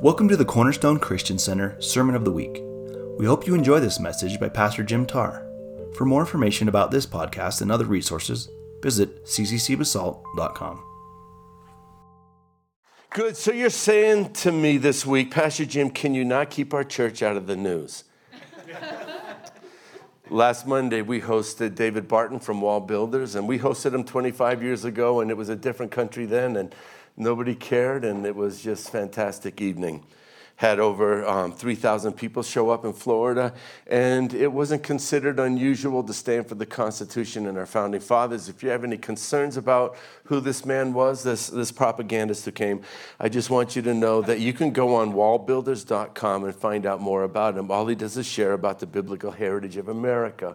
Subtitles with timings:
[0.00, 2.60] Welcome to the Cornerstone Christian Center Sermon of the Week.
[3.18, 5.46] We hope you enjoy this message by Pastor Jim Tarr.
[5.94, 8.50] For more information about this podcast and other resources,
[8.82, 10.84] visit cccbasalt.com.
[13.10, 13.36] Good.
[13.36, 17.22] So you're saying to me this week, Pastor Jim, can you not keep our church
[17.22, 18.04] out of the news?
[20.30, 24.84] Last Monday, we hosted David Barton from Wall Builders, and we hosted him 25 years
[24.84, 26.74] ago, and it was a different country then, and
[27.16, 30.04] nobody cared, and it was just fantastic evening
[30.56, 33.52] had over um, 3,000 people show up in Florida,
[33.88, 38.48] and it wasn't considered unusual to stand for the Constitution and our founding fathers.
[38.48, 42.82] If you have any concerns about who this man was, this, this propagandist who came,
[43.18, 47.00] I just want you to know that you can go on wallbuilders.com and find out
[47.00, 47.70] more about him.
[47.70, 50.54] All he does is share about the biblical heritage of America.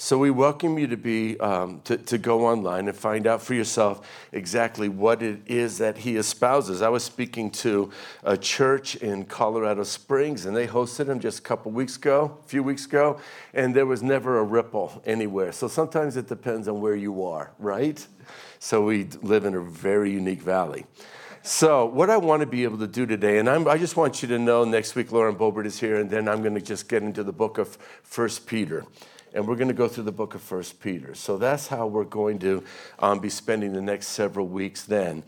[0.00, 3.54] So we welcome you to be um, to, to go online and find out for
[3.54, 6.82] yourself exactly what it is that he espouses.
[6.82, 7.90] I was speaking to
[8.22, 12.46] a church in Colorado Springs, and they hosted him just a couple weeks ago, a
[12.46, 13.18] few weeks ago,
[13.52, 15.50] and there was never a ripple anywhere.
[15.50, 18.06] So sometimes it depends on where you are, right?
[18.60, 20.86] So we live in a very unique valley.
[21.42, 24.22] So, what I want to be able to do today, and I'm, i just want
[24.22, 26.88] you to know next week Lauren Boebert is here, and then I'm going to just
[26.88, 28.84] get into the book of First Peter
[29.34, 31.14] and we're going to go through the book of First Peter.
[31.14, 32.64] So that's how we're going to
[32.98, 35.22] um, be spending the next several weeks then.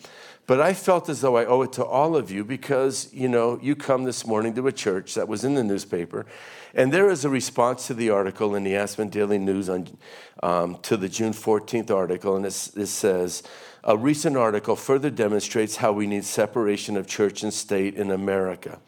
[0.47, 3.59] But I felt as though I owe it to all of you because, you know,
[3.62, 6.27] you come this morning to a church that was in the newspaper,
[6.75, 9.97] and there is a response to the article in the Aspen Daily News on,
[10.42, 13.45] um, to the June 14th article, and it says,
[13.85, 18.81] a recent article further demonstrates how we need separation of church and state in America.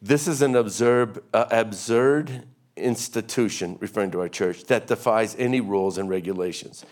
[0.00, 2.44] This is an absurd, uh, absurd
[2.76, 6.84] institution, referring to our church, that defies any rules and regulations.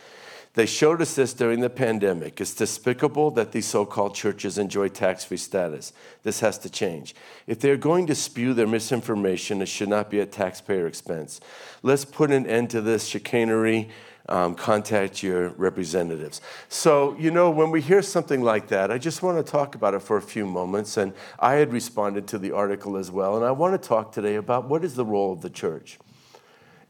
[0.54, 2.38] They showed us this during the pandemic.
[2.38, 5.94] It's despicable that these so called churches enjoy tax free status.
[6.24, 7.14] This has to change.
[7.46, 11.40] If they're going to spew their misinformation, it should not be at taxpayer expense.
[11.82, 13.88] Let's put an end to this chicanery
[14.28, 16.40] um, contact your representatives.
[16.68, 19.94] So, you know, when we hear something like that, I just want to talk about
[19.94, 20.96] it for a few moments.
[20.96, 23.36] And I had responded to the article as well.
[23.36, 25.98] And I want to talk today about what is the role of the church?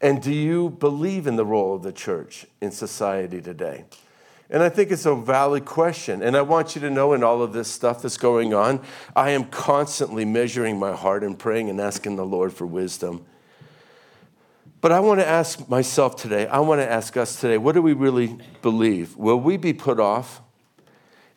[0.01, 3.85] And do you believe in the role of the church in society today?
[4.49, 6.21] And I think it's a valid question.
[6.21, 8.81] And I want you to know in all of this stuff that's going on,
[9.15, 13.25] I am constantly measuring my heart and praying and asking the Lord for wisdom.
[14.83, 17.81] But I want to ask myself today, I want to ask us today, what do
[17.81, 19.15] we really believe?
[19.15, 20.41] Will we be put off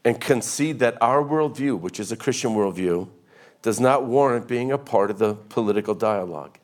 [0.05, 3.09] and concede that our worldview, which is a Christian worldview,
[3.63, 6.59] does not warrant being a part of the political dialogue?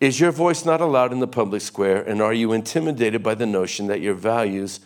[0.00, 3.46] Is your voice not allowed in the public square, and are you intimidated by the
[3.46, 4.80] notion that your values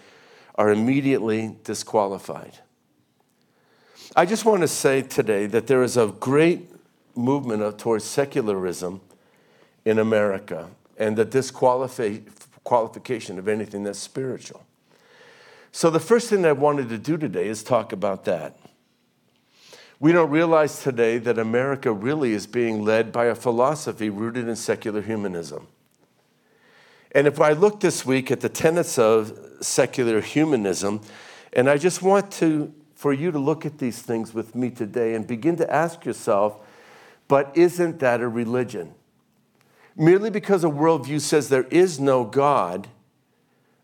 [0.57, 2.59] are immediately disqualified?
[4.15, 6.71] I just want to say today that there is a great
[7.15, 9.01] movement towards secularism
[9.87, 14.67] in America and the disqualification of anything that's spiritual.
[15.73, 18.59] So, the first thing I wanted to do today is talk about that.
[20.01, 24.57] We don't realize today that America really is being led by a philosophy rooted in
[24.57, 25.69] secular humanism.
[27.13, 31.01] And if I look this week at the tenets of secular humanism,
[31.53, 35.15] and I just want to for you to look at these things with me today
[35.15, 36.57] and begin to ask yourself,
[37.29, 38.95] but isn't that a religion?
[39.97, 42.89] Merely because a worldview says there is no God,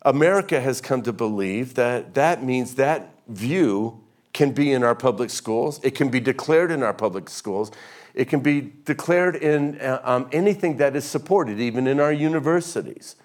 [0.02, 4.00] America has come to believe that that means that view
[4.32, 5.80] can be in our public schools.
[5.82, 7.70] It can be declared in our public schools.
[8.14, 13.16] It can be declared in uh, um, anything that is supported, even in our universities.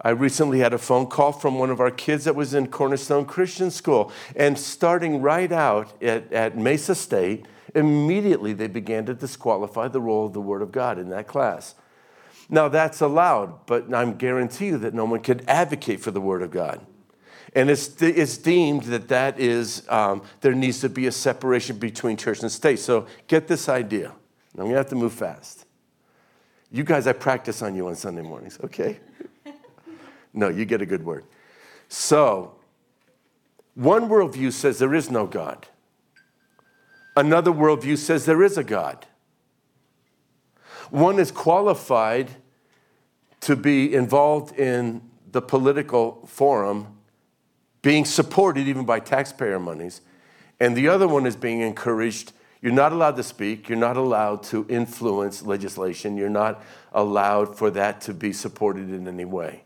[0.00, 3.24] I recently had a phone call from one of our kids that was in Cornerstone
[3.24, 4.10] Christian School.
[4.34, 10.26] And starting right out at, at Mesa State, immediately they began to disqualify the role
[10.26, 11.76] of the Word of God in that class.
[12.52, 16.42] Now, that's allowed, but I'm guarantee you that no one could advocate for the Word
[16.42, 16.84] of God.
[17.54, 22.18] And it's, it's deemed that that is, um, there needs to be a separation between
[22.18, 22.78] church and state.
[22.78, 24.10] So get this idea.
[24.54, 25.64] I'm going to have to move fast.
[26.70, 29.00] You guys, I practice on you on Sunday mornings, okay?
[30.34, 31.24] no, you get a good word.
[31.88, 32.56] So,
[33.74, 35.68] one worldview says there is no God,
[37.16, 39.06] another worldview says there is a God.
[40.90, 42.30] One is qualified
[43.42, 45.02] to be involved in
[45.32, 46.86] the political forum,
[47.82, 50.00] being supported even by taxpayer monies,
[50.60, 52.32] and the other one is being encouraged.
[52.60, 56.62] You're not allowed to speak, you're not allowed to influence legislation, you're not
[56.92, 59.64] allowed for that to be supported in any way.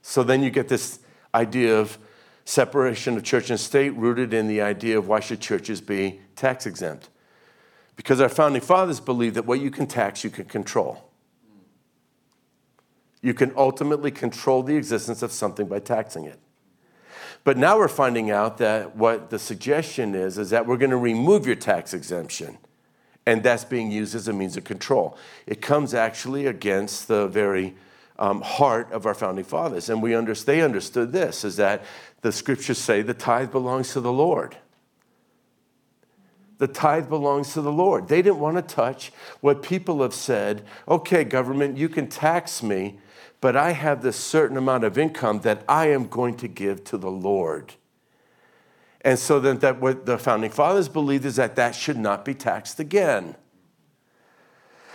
[0.00, 1.00] So then you get this
[1.34, 1.98] idea of
[2.44, 6.64] separation of church and state rooted in the idea of why should churches be tax
[6.64, 7.08] exempt.
[7.96, 11.10] Because our founding fathers believed that what you can tax, you can control.
[13.24, 16.38] You can ultimately control the existence of something by taxing it.
[17.42, 20.98] But now we're finding out that what the suggestion is is that we're going to
[20.98, 22.58] remove your tax exemption.
[23.24, 25.16] And that's being used as a means of control.
[25.46, 27.74] It comes actually against the very
[28.18, 29.88] um, heart of our founding fathers.
[29.88, 31.82] And we under, they understood this is that
[32.20, 34.58] the scriptures say the tithe belongs to the Lord.
[36.58, 38.08] The tithe belongs to the Lord.
[38.08, 42.98] They didn't want to touch what people have said okay, government, you can tax me,
[43.44, 46.96] but I have this certain amount of income that I am going to give to
[46.96, 47.74] the Lord.
[49.02, 52.32] And so then that what the founding fathers believed is that that should not be
[52.32, 53.36] taxed again.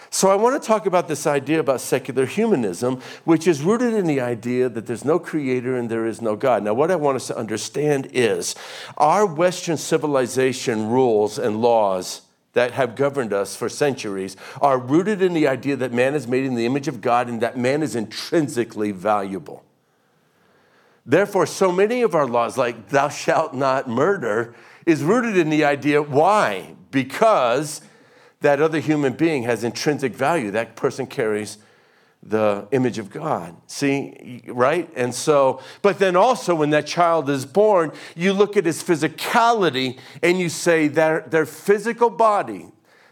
[0.09, 4.07] So I want to talk about this idea about secular humanism, which is rooted in
[4.07, 6.63] the idea that there's no creator and there is no God.
[6.63, 8.55] Now, what I want us to understand is
[8.97, 12.21] our Western civilization rules and laws
[12.53, 16.45] that have governed us for centuries are rooted in the idea that man is made
[16.45, 19.63] in the image of God and that man is intrinsically valuable.
[21.05, 24.53] Therefore, so many of our laws, like thou shalt not murder,
[24.85, 26.75] is rooted in the idea why?
[26.91, 27.81] Because
[28.41, 30.51] that other human being has intrinsic value.
[30.51, 31.57] That person carries
[32.21, 33.55] the image of God.
[33.67, 34.89] See, right?
[34.95, 39.97] And so, but then also when that child is born, you look at his physicality
[40.21, 42.67] and you say that their physical body,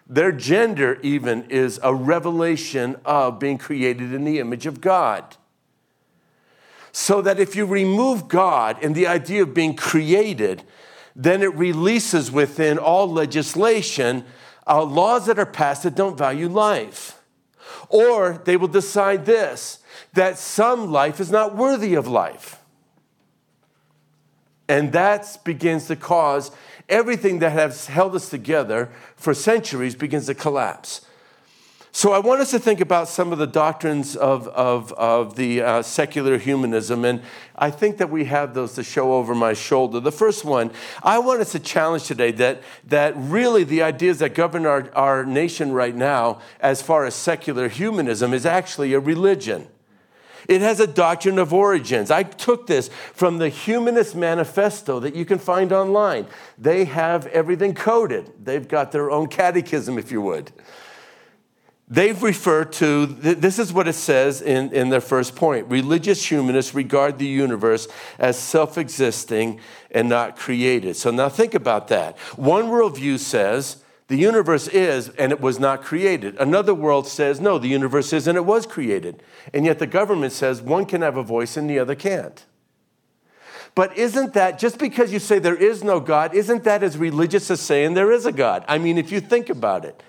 [0.08, 5.38] their gender even, is a revelation of being created in the image of God.
[6.92, 10.64] So that if you remove God and the idea of being created,
[11.16, 14.26] then it releases within all legislation
[14.68, 17.17] uh, laws that are passed that don't value life.
[17.90, 19.80] Or they will decide this
[20.14, 22.60] that some life is not worthy of life.
[24.68, 26.52] And that begins to cause
[26.90, 31.02] everything that has held us together for centuries begins to collapse.
[31.92, 35.62] So I want us to think about some of the doctrines of, of, of the
[35.62, 37.24] uh, secular humanism, and
[37.58, 40.00] I think that we have those to show over my shoulder.
[40.00, 40.72] The first one,
[41.02, 45.26] I want us to challenge today that, that really the ideas that govern our, our
[45.26, 49.68] nation right now, as far as secular humanism, is actually a religion.
[50.48, 52.12] It has a doctrine of origins.
[52.12, 56.28] I took this from the Humanist Manifesto that you can find online.
[56.58, 60.52] They have everything coded, they've got their own catechism, if you would
[61.88, 66.74] they've referred to this is what it says in, in their first point religious humanists
[66.74, 67.88] regard the universe
[68.20, 69.60] as self existing
[69.92, 70.96] and not created.
[70.96, 72.18] So now think about that.
[72.36, 76.36] One worldview says the universe is and it was not created.
[76.38, 79.24] Another world says no, the universe is and it was created.
[79.54, 82.46] And yet the government says one can have a voice and the other can't.
[83.76, 87.52] But isn't that, just because you say there is no God, isn't that as religious
[87.52, 88.66] as saying there is a God?
[88.68, 90.02] I mean, if you think about it.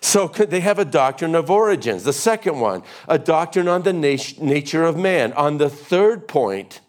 [0.00, 2.04] So they have a doctrine of origins.
[2.04, 5.32] The second one, a doctrine on the nat- nature of man.
[5.34, 6.80] On the third point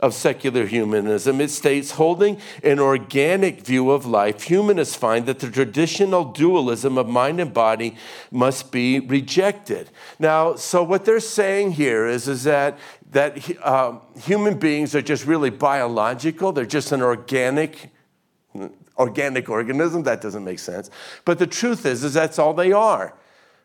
[0.00, 5.50] of secular humanism, it states holding an organic view of life, humanists find that the
[5.50, 7.96] traditional dualism of mind and body
[8.30, 9.88] must be rejected.
[10.18, 12.78] Now, so what they're saying here is, is that
[13.12, 16.50] that uh, human beings are just really biological.
[16.50, 17.93] They're just an organic
[18.98, 20.02] organic organism.
[20.04, 20.90] That doesn't make sense.
[21.24, 23.14] But the truth is, is that's all they are.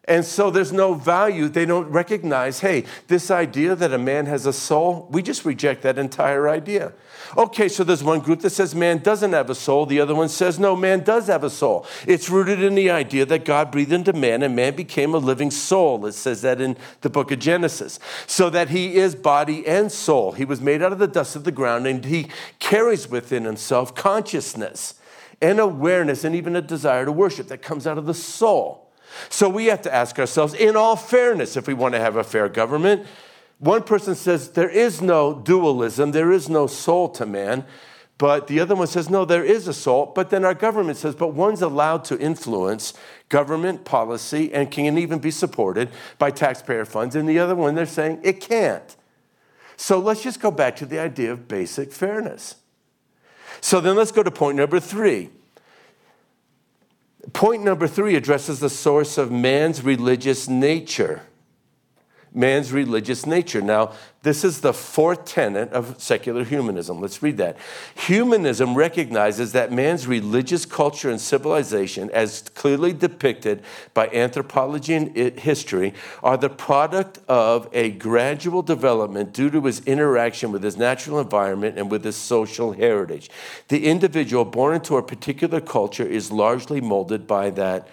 [0.10, 1.50] And so there's no value.
[1.50, 5.84] They don't recognize, hey, this idea that a man has a soul, we just reject
[5.84, 6.94] that entire idea.
[7.38, 9.86] Okay, so there's one group that says man doesn't have a soul.
[9.86, 11.86] The other one says, no, man does have a soul.
[12.08, 15.52] It's rooted in the idea that God breathed into man and man became a living
[15.52, 16.04] soul.
[16.08, 18.00] It says that in the book of Genesis.
[18.26, 20.32] So that he is body and soul.
[20.32, 23.94] He was made out of the dust of the ground and he carries within himself
[23.94, 24.96] consciousness
[25.42, 28.92] and awareness and even a desire to worship that comes out of the soul.
[29.30, 32.24] So we have to ask ourselves, in all fairness, if we want to have a
[32.24, 33.08] fair government,
[33.58, 37.66] one person says there is no dualism, there is no soul to man.
[38.18, 40.12] But the other one says, no, there is a soul.
[40.14, 42.94] But then our government says, but one's allowed to influence
[43.30, 47.16] government policy and can even be supported by taxpayer funds.
[47.16, 48.98] And the other one, they're saying it can't.
[49.78, 52.56] So let's just go back to the idea of basic fairness.
[53.62, 55.30] So then let's go to point number three.
[57.34, 61.24] Point number three addresses the source of man's religious nature.
[62.34, 63.62] Man's religious nature.
[63.62, 67.00] Now, this is the fourth tenet of secular humanism.
[67.00, 67.58] Let's read that.
[67.96, 75.94] Humanism recognizes that man's religious culture and civilization, as clearly depicted by anthropology and history,
[76.22, 81.78] are the product of a gradual development due to his interaction with his natural environment
[81.78, 83.30] and with his social heritage.
[83.70, 87.88] The individual born into a particular culture is largely molded by that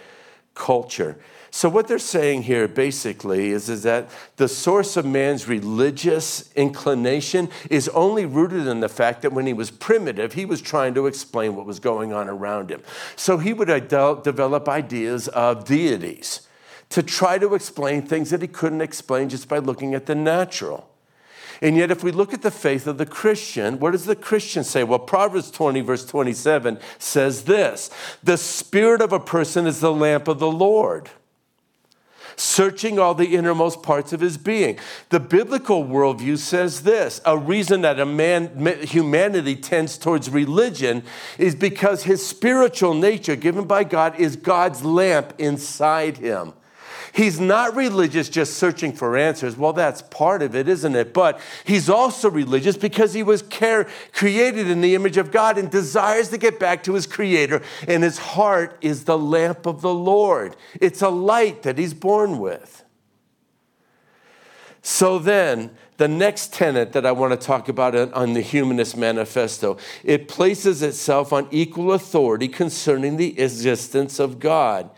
[0.54, 1.16] culture.
[1.56, 7.48] So, what they're saying here basically is, is that the source of man's religious inclination
[7.70, 11.06] is only rooted in the fact that when he was primitive, he was trying to
[11.06, 12.82] explain what was going on around him.
[13.16, 16.46] So, he would develop ideas of deities
[16.90, 20.90] to try to explain things that he couldn't explain just by looking at the natural.
[21.62, 24.62] And yet, if we look at the faith of the Christian, what does the Christian
[24.62, 24.84] say?
[24.84, 27.88] Well, Proverbs 20, verse 27 says this
[28.22, 31.08] The spirit of a person is the lamp of the Lord
[32.36, 34.78] searching all the innermost parts of his being.
[35.08, 41.02] The biblical worldview says this a reason that a man, humanity tends towards religion
[41.38, 46.52] is because his spiritual nature given by God is God's lamp inside him.
[47.16, 49.56] He's not religious just searching for answers.
[49.56, 51.14] Well, that's part of it, isn't it?
[51.14, 55.70] But he's also religious because he was care, created in the image of God and
[55.70, 57.62] desires to get back to his creator.
[57.88, 62.38] And his heart is the lamp of the Lord, it's a light that he's born
[62.38, 62.84] with.
[64.82, 69.78] So then, the next tenet that I want to talk about on the Humanist Manifesto,
[70.04, 74.90] it places itself on equal authority concerning the existence of God.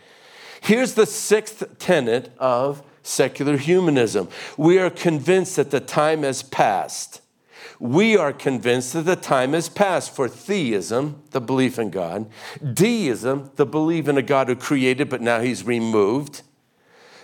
[0.61, 7.21] Here's the sixth tenet of secular humanism we are convinced that the time has passed.
[7.79, 12.29] We are convinced that the time has passed for theism, the belief in God,
[12.73, 16.41] deism, the belief in a God who created but now he's removed,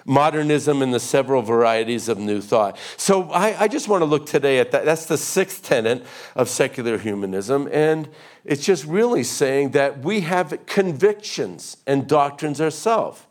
[0.06, 2.78] modernism and the several varieties of new thought.
[2.96, 4.86] So I, I, just want to look today at that.
[4.86, 7.68] That's the sixth tenet of secular humanism.
[7.72, 8.08] And
[8.44, 13.24] it's just really saying that we have convictions and doctrines ourselves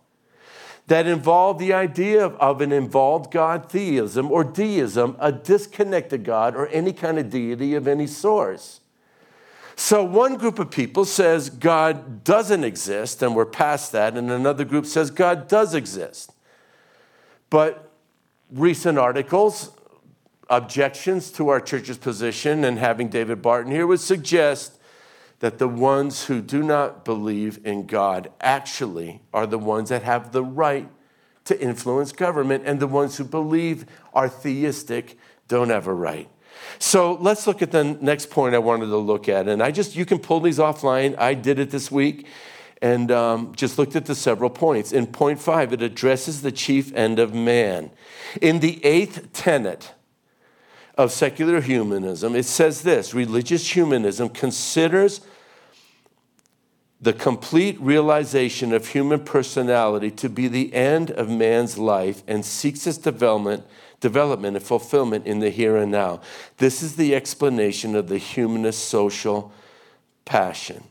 [0.87, 6.55] that involve the idea of, of, an involved God theism or deism, a disconnected God
[6.55, 8.81] or any kind of deity of any source.
[9.77, 14.65] So, one group of people says God doesn't exist, and we're past that, and another
[14.65, 16.34] group says God does exist.
[17.55, 17.93] But
[18.51, 19.71] recent articles,
[20.51, 24.81] objections to our church's position, and having David Barton here would suggest
[25.39, 30.33] that the ones who do not believe in God actually are the ones that have
[30.33, 30.89] the right
[31.45, 36.29] to influence government, and the ones who believe are theistic don't have a right.
[36.81, 39.47] So let's look at the next point I wanted to look at.
[39.47, 41.17] And I just, you can pull these offline.
[41.19, 42.27] I did it this week
[42.85, 44.93] and um, just looked at the several points.
[44.93, 47.91] In point five, it addresses the chief end of man.
[48.43, 49.93] In the eighth tenet,
[50.97, 55.21] of secular humanism, it says this religious humanism considers
[57.01, 62.87] the complete realization of human personality to be the end of man's life and seeks
[62.87, 63.65] its development,
[64.01, 66.21] development and fulfillment in the here and now.
[66.59, 69.53] This is the explanation of the humanist social
[70.25, 70.85] passion.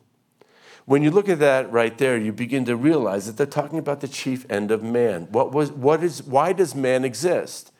[0.86, 4.02] When you look at that right there, you begin to realize that they're talking about
[4.02, 5.28] the chief end of man.
[5.32, 7.72] What was, what is, why does man exist?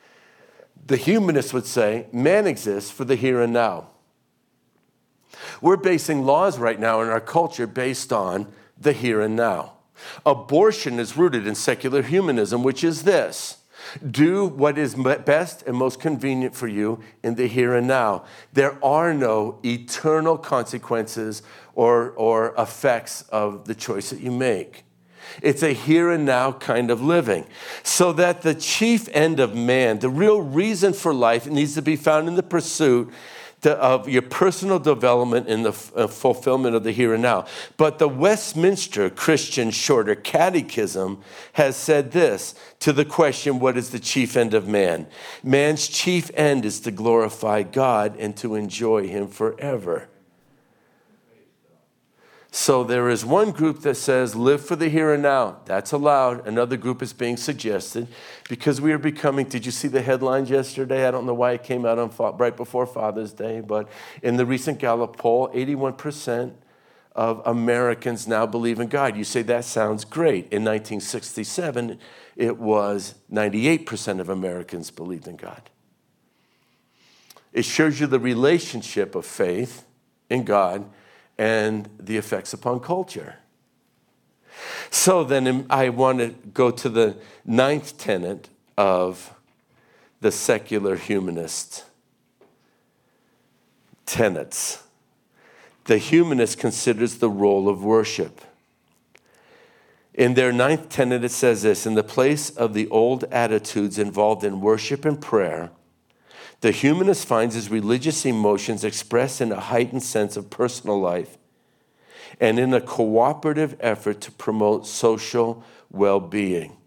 [0.86, 3.90] The humanists would say man exists for the here and now.
[5.62, 9.74] We're basing laws right now in our culture based on the here and now.
[10.26, 13.63] Abortion is rooted in secular humanism, which is this
[14.10, 18.26] do what is best and most convenient for you in the here and now.
[18.54, 21.42] There are no eternal consequences
[21.76, 24.84] or, or effects of the choice that you make.
[25.42, 27.46] It's a here and now kind of living.
[27.82, 31.96] So that the chief end of man, the real reason for life, needs to be
[31.96, 33.12] found in the pursuit
[33.72, 37.46] of your personal development in the uh, fulfillment of the here and now.
[37.78, 41.22] But the Westminster Christian Shorter Catechism
[41.54, 45.08] has said this to the question, What is the chief end of man?
[45.44, 50.10] Man's chief end is to glorify God and to enjoy Him forever.
[52.56, 55.58] So there is one group that says, live for the here and now.
[55.66, 56.48] That's allowed.
[56.48, 58.08] Another group is being suggested
[58.48, 59.48] because we are becoming.
[59.48, 61.08] Did you see the headlines yesterday?
[61.08, 63.90] I don't know why it came out on right before Father's Day, but
[64.22, 66.54] in the recent Gallup poll, 81%
[67.16, 69.18] of Americans now believe in God.
[69.18, 70.44] You say that sounds great.
[70.52, 71.98] In 1967,
[72.36, 75.72] it was 98% of Americans believed in God.
[77.52, 79.86] It shows you the relationship of faith
[80.30, 80.88] in God
[81.44, 83.36] and the effects upon culture.
[84.90, 88.48] So then I want to go to the ninth tenet
[88.78, 89.34] of
[90.22, 91.84] the secular humanist
[94.06, 94.84] tenets.
[95.84, 98.40] The humanist considers the role of worship.
[100.14, 104.46] In their ninth tenet, it says this In the place of the old attitudes involved
[104.46, 105.72] in worship and prayer,
[106.64, 111.38] the humanist finds his religious emotions expressed in a heightened sense of personal life
[112.40, 116.78] and in a cooperative effort to promote social well being.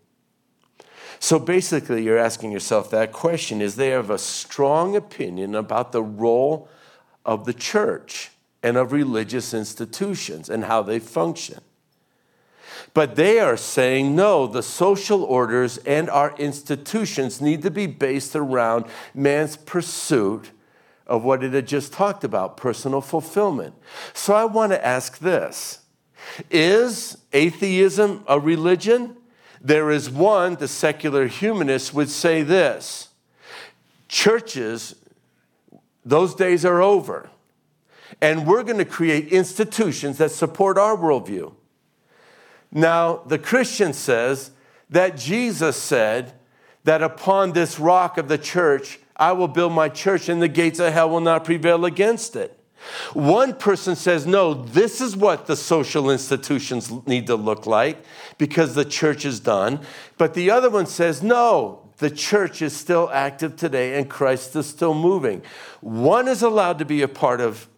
[1.19, 6.03] So basically, you're asking yourself that question is they have a strong opinion about the
[6.03, 6.71] role
[7.27, 8.31] of the church
[8.63, 11.61] and of religious institutions and how they function.
[12.95, 18.35] But they are saying, no, the social orders and our institutions need to be based
[18.35, 20.51] around man's pursuit
[21.07, 23.75] of what it had just talked about personal fulfillment.
[24.13, 25.81] So I want to ask this
[26.51, 29.17] Is atheism a religion?
[29.61, 33.09] There is one, the secular humanists would say this
[34.09, 34.95] churches,
[36.05, 37.31] those days are over.
[38.21, 41.53] And we're going to create institutions that support our worldview.
[42.77, 44.51] Now, the Christian says
[44.91, 46.35] that Jesus said
[46.85, 50.79] that upon this rock of the church, I will build my church and the gates
[50.79, 52.61] of hell will not prevail against it.
[53.15, 58.05] One person says, no, this is what the social institutions need to look like
[58.37, 59.81] because the church is done.
[60.19, 64.67] But the other one says, no, the church is still active today and Christ is
[64.67, 65.41] still moving.
[65.81, 67.69] One is allowed to be a part of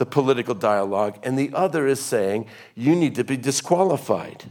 [0.00, 4.50] the political dialogue, and the other is saying, you need to be disqualified.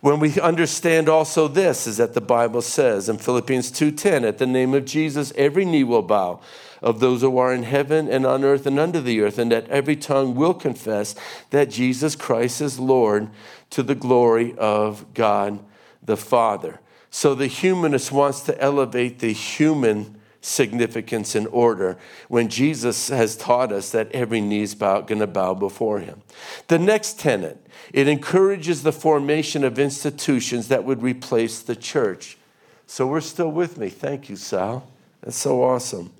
[0.00, 4.46] When we understand also this is that the Bible says in Philippians 2:10 at the
[4.46, 6.38] name of Jesus every knee will bow
[6.80, 9.68] of those who are in heaven and on earth and under the earth and that
[9.68, 11.16] every tongue will confess
[11.50, 13.28] that Jesus Christ is Lord
[13.70, 15.58] to the glory of God
[16.00, 16.78] the Father.
[17.10, 20.15] So the humanist wants to elevate the human
[20.46, 21.96] significance and order
[22.28, 26.22] when Jesus has taught us that every knee is going to bow before him.
[26.68, 32.38] The next tenet, it encourages the formation of institutions that would replace the church.
[32.86, 33.88] So we're still with me.
[33.88, 34.88] Thank you, Sal.
[35.22, 36.12] That's so awesome.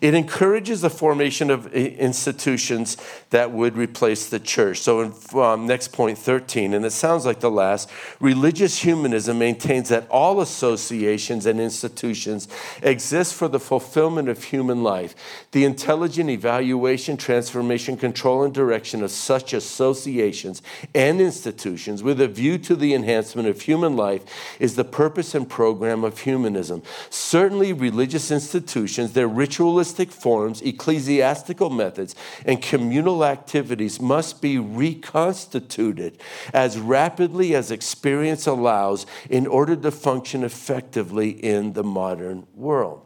[0.00, 2.96] It encourages the formation of institutions
[3.30, 4.80] that would replace the church.
[4.80, 9.88] So, in um, next point 13, and it sounds like the last, religious humanism maintains
[9.90, 12.48] that all associations and institutions
[12.82, 15.14] exist for the fulfillment of human life.
[15.52, 20.62] The intelligent evaluation, transformation, control, and direction of such associations
[20.94, 24.24] and institutions with a view to the enhancement of human life
[24.58, 26.82] is the purpose and program of humanism.
[27.10, 32.14] Certainly, religious institutions, their ritual ritualistic forms, ecclesiastical methods,
[32.46, 36.20] and communal activities must be reconstituted
[36.54, 43.02] as rapidly as experience allows in order to function effectively in the modern world.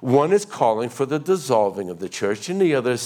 [0.00, 2.96] One is calling for the dissolving of the church, and the other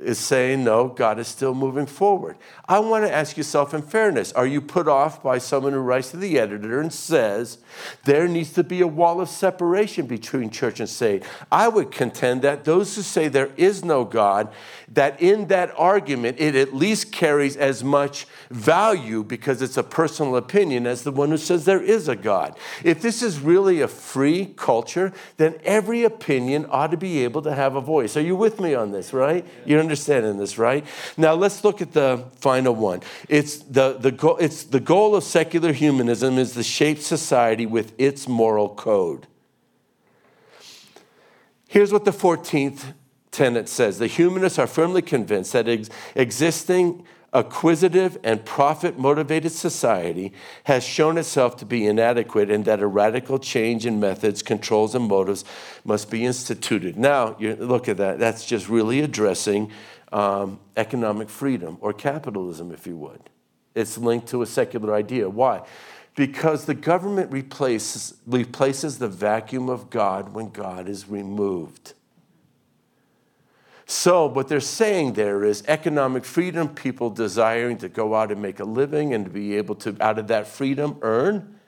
[0.00, 2.36] is saying, no, God is still moving forward.
[2.66, 6.10] I want to ask yourself in fairness are you put off by someone who writes
[6.10, 7.58] to the editor and says
[8.04, 11.22] there needs to be a wall of separation between church and state?
[11.50, 14.52] I would contend that those who say there is no God,
[14.88, 20.36] that in that argument, it at least carries as much value because it's a personal
[20.36, 22.56] opinion as the one who says there is a God.
[22.82, 27.54] If this is really a free culture, then every opinion ought to be able to
[27.54, 28.16] have a voice.
[28.16, 29.44] Are you with me on this, right?
[29.74, 30.86] You're understanding this, right?
[31.16, 33.00] Now let's look at the final one.
[33.28, 37.92] It's the, the, goal, it's the goal of secular humanism is to shape society with
[37.98, 39.26] its moral code.
[41.66, 42.94] Here's what the 14th
[43.32, 47.04] tenet says The humanists are firmly convinced that ex- existing
[47.34, 50.32] acquisitive and profit motivated society
[50.64, 55.06] has shown itself to be inadequate and that a radical change in methods, controls, and
[55.06, 55.44] motives
[55.84, 56.96] must be instituted.
[56.96, 58.20] Now, look at that.
[58.20, 59.72] That's just really addressing
[60.12, 63.28] um, economic freedom or capitalism, if you would.
[63.74, 65.28] It's linked to a secular idea.
[65.28, 65.66] Why?
[66.14, 71.94] Because the government replaces, replaces the vacuum of God when God is removed.
[73.96, 78.58] So, what they're saying there is economic freedom, people desiring to go out and make
[78.58, 81.60] a living and to be able to, out of that freedom, earn.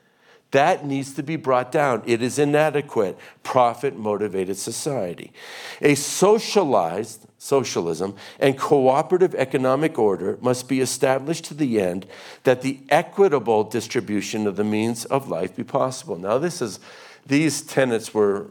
[0.51, 2.03] That needs to be brought down.
[2.05, 5.31] It is inadequate, profit motivated society.
[5.81, 12.05] A socialized socialism and cooperative economic order must be established to the end
[12.43, 16.17] that the equitable distribution of the means of life be possible.
[16.17, 16.81] Now, this is,
[17.25, 18.47] these tenets were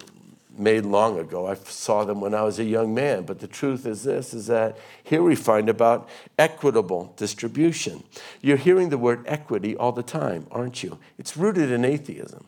[0.59, 1.47] made long ago.
[1.47, 3.25] I saw them when I was a young man.
[3.25, 8.05] But the truth is this is that here we find about equitable distribution.
[8.41, 10.99] You're hearing the word equity all the time, aren't you?
[11.19, 12.47] It's rooted in atheism.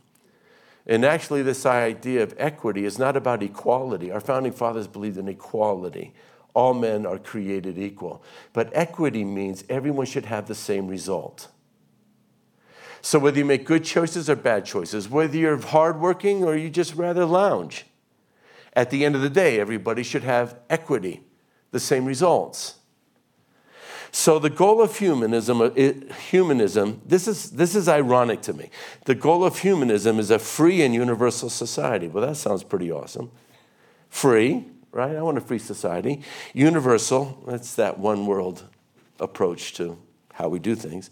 [0.87, 4.11] And actually, this idea of equity is not about equality.
[4.11, 6.14] Our founding fathers believed in equality.
[6.55, 8.23] All men are created equal.
[8.55, 11.49] But equity means everyone should have the same result.
[13.01, 16.94] So, whether you make good choices or bad choices, whether you're hardworking or you just
[16.94, 17.85] rather lounge,
[18.79, 21.21] at the end of the day, everybody should have equity,
[21.73, 22.77] the same results.
[24.12, 25.71] So the goal of humanism, uh,
[26.31, 28.71] humanism this, is, this is ironic to me.
[29.05, 32.07] The goal of humanism is a free and universal society.
[32.07, 33.33] Well, that sounds pretty awesome.
[34.11, 35.17] Free, right?
[35.17, 36.23] I want a free society.
[36.55, 38.62] Universal, that's that one world
[39.19, 39.99] approach to
[40.35, 41.11] how we do things,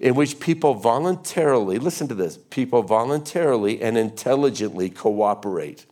[0.00, 5.86] in which people voluntarily, listen to this, people voluntarily and intelligently cooperate.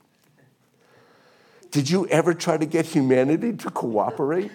[1.73, 4.53] Did you ever try to get humanity to cooperate?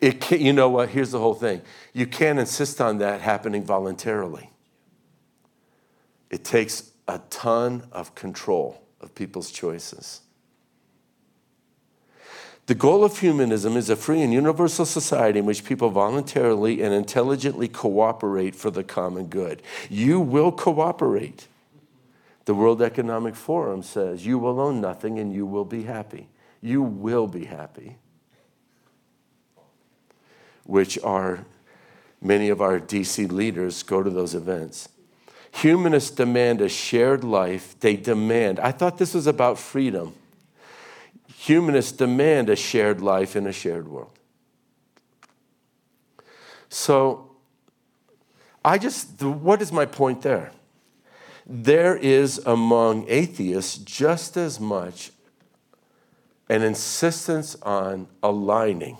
[0.00, 0.90] It can, you know what?
[0.90, 1.62] Here's the whole thing.
[1.94, 4.50] You can't insist on that happening voluntarily.
[6.28, 10.20] It takes a ton of control of people's choices.
[12.66, 16.92] The goal of humanism is a free and universal society in which people voluntarily and
[16.92, 19.62] intelligently cooperate for the common good.
[19.88, 21.46] You will cooperate.
[22.46, 26.28] The World Economic Forum says you will own nothing and you will be happy.
[26.60, 27.98] You will be happy
[30.66, 31.44] which are
[32.20, 34.88] many of our DC leaders go to those events.
[35.52, 37.78] Humanists demand a shared life.
[37.80, 40.14] They demand, I thought this was about freedom.
[41.38, 44.10] Humanists demand a shared life in a shared world.
[46.68, 47.30] So,
[48.64, 50.50] I just, what is my point there?
[51.46, 55.12] There is among atheists just as much
[56.48, 58.98] an insistence on aligning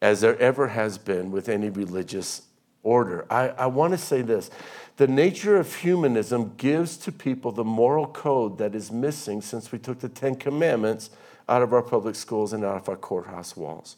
[0.00, 2.42] as there ever has been with any religious
[2.82, 3.26] order.
[3.30, 4.50] I, I want to say this
[4.96, 9.78] the nature of humanism gives to people the moral code that is missing since we
[9.78, 11.10] took the Ten Commandments
[11.48, 13.96] out of our public schools and out of our courthouse walls.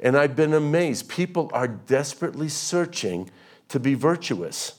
[0.00, 1.08] And I've been amazed.
[1.08, 3.30] People are desperately searching
[3.68, 4.78] to be virtuous.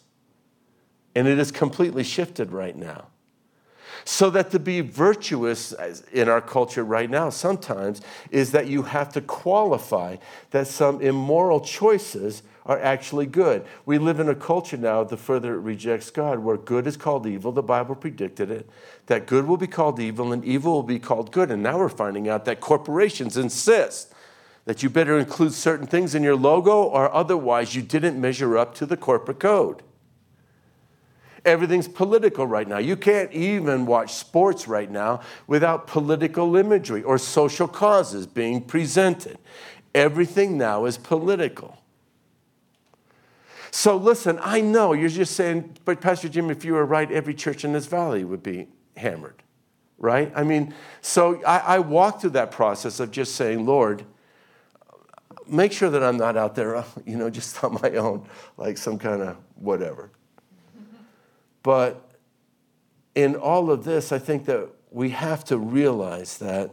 [1.17, 3.07] And it is completely shifted right now.
[4.05, 5.73] So that to be virtuous
[6.13, 10.17] in our culture right now sometimes is that you have to qualify
[10.51, 13.65] that some immoral choices are actually good.
[13.87, 17.25] We live in a culture now, the further it rejects God, where good is called
[17.25, 17.51] evil.
[17.51, 18.69] The Bible predicted it,
[19.07, 21.49] that good will be called evil and evil will be called good.
[21.49, 24.13] And now we're finding out that corporations insist
[24.65, 28.75] that you better include certain things in your logo or otherwise you didn't measure up
[28.75, 29.81] to the corporate code.
[31.47, 32.77] Everything's political right now.
[32.77, 39.37] You can't even watch sports right now without political imagery or social causes being presented.
[39.95, 41.77] Everything now is political.
[43.71, 47.33] So listen, I know you're just saying, but Pastor Jim, if you were right, every
[47.33, 49.41] church in this valley would be hammered,
[49.97, 50.29] right?
[50.35, 54.03] I mean, so I, I walk through that process of just saying, Lord,
[55.47, 58.99] make sure that I'm not out there, you know, just on my own, like some
[58.99, 60.11] kind of whatever.
[61.67, 62.11] But
[63.13, 66.71] in all of this, I think that we have to realize that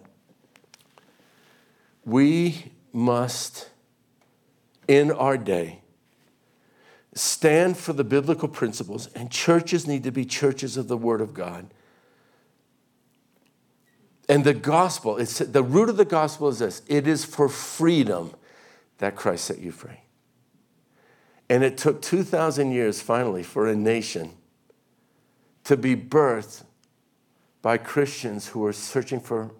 [2.04, 3.70] we must,
[4.86, 5.80] in our day,
[7.12, 11.34] stand for the biblical principles, and churches need to be churches of the Word of
[11.34, 11.74] God.
[14.28, 18.32] And the gospel, it's, the root of the gospel is this it is for freedom
[18.98, 20.02] that Christ set you free.
[21.48, 24.34] And it took 2,000 years finally for a nation
[25.64, 26.64] to be birthed
[27.62, 29.50] by Christians who were searching for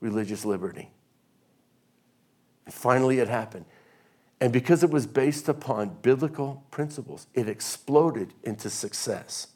[0.00, 0.90] religious liberty.
[2.64, 3.64] And finally, it happened.
[4.40, 9.48] And because it was based upon biblical principles, it exploded into success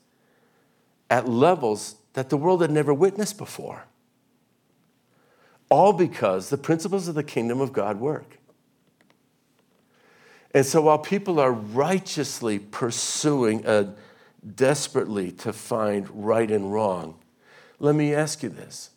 [1.10, 3.84] at levels that the world had never witnessed before.
[5.68, 8.38] All because the principles of the kingdom of God work.
[10.54, 13.94] And so while people are righteously pursuing a
[14.54, 17.18] desperately to find right and wrong,
[17.78, 18.90] let me ask you this.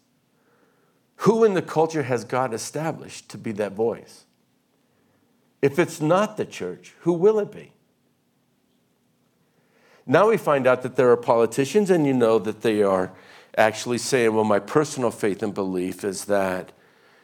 [1.18, 4.26] Who in the culture has God established to be that voice?
[5.62, 7.74] If it's not the church, who will it be?
[10.08, 13.12] Now we find out that there are politicians, and you know that they are
[13.58, 16.72] actually saying, well, my personal faith and belief is that,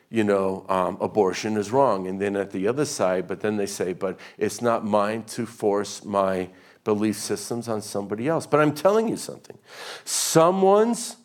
[0.10, 2.08] you know, um, abortion is wrong.
[2.08, 5.46] And then at the other side, but then they say, but it's not mine to
[5.46, 6.50] force my
[6.88, 8.48] belief systems on somebody else.
[8.48, 9.58] But I'm telling you something
[10.06, 11.18] someone's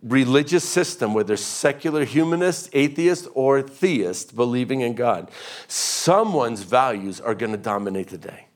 [0.00, 5.28] religious system, whether secular humanist, atheist, or theist, believing in God,
[5.66, 8.46] someone's values are going to dominate the day.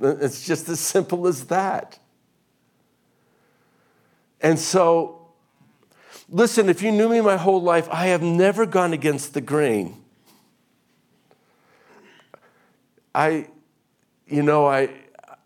[0.00, 0.24] Mm-hmm.
[0.24, 1.98] It's just as simple as that.
[4.40, 5.28] And so,
[6.30, 10.02] listen, if you knew me my whole life, I have never gone against the grain.
[13.14, 13.48] I,
[14.30, 14.90] you know, I,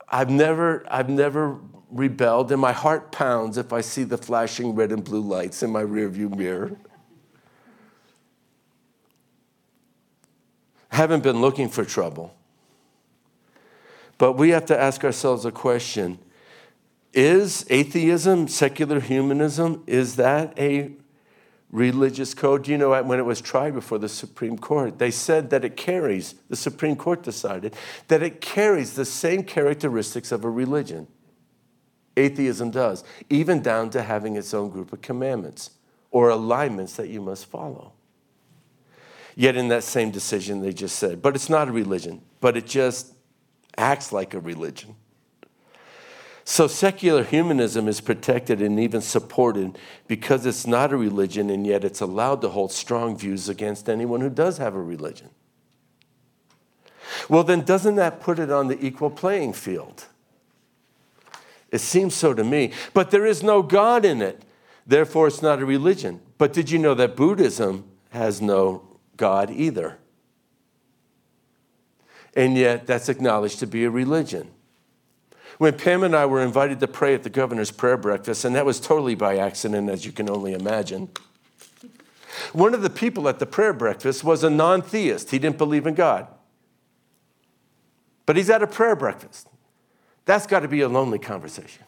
[0.09, 1.59] I've never, I've never
[1.91, 5.71] rebelled, and my heart pounds if I see the flashing red and blue lights in
[5.71, 6.77] my rearview mirror.
[10.95, 12.35] haven't been looking for trouble.
[14.17, 16.19] But we have to ask ourselves a question
[17.13, 20.93] Is atheism, secular humanism, is that a
[21.75, 22.63] religious code?
[22.63, 25.77] Do you know when it was tried before the Supreme Court, they said that it
[25.77, 27.75] carries, the Supreme Court decided,
[28.09, 31.09] that it carries the same characteristics of a religion.
[32.17, 35.71] Atheism does, even down to having its own group of commandments
[36.13, 37.93] or alignments that you must follow.
[39.35, 42.67] Yet in that same decision, they just said, but it's not a religion, but it
[42.67, 43.15] just
[43.77, 44.95] acts like a religion.
[46.45, 51.85] So secular humanism is protected and even supported because it's not a religion and yet
[51.85, 55.31] it's allowed to hold strong views against anyone who does have a religion.
[57.29, 60.07] Well, then doesn't that put it on the equal playing field?
[61.71, 62.73] It seems so to me.
[62.93, 64.43] But there is no God in it.
[64.87, 66.21] Therefore, it's not a religion.
[66.37, 69.99] But did you know that Buddhism has no God either?
[72.37, 74.51] and yet that's acknowledged to be a religion.
[75.59, 78.67] When Pam and I were invited to pray at the governor's prayer breakfast, and that
[78.67, 81.11] was totally by accident, as you can only imagine,
[82.53, 85.31] one of the people at the prayer breakfast was a non theist.
[85.31, 86.27] He didn't believe in God.
[88.27, 89.49] But he's at a prayer breakfast.
[90.25, 91.85] That's got to be a lonely conversation.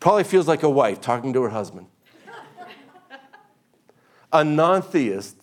[0.00, 1.86] Probably feels like a wife talking to her husband.
[4.32, 5.36] A non theist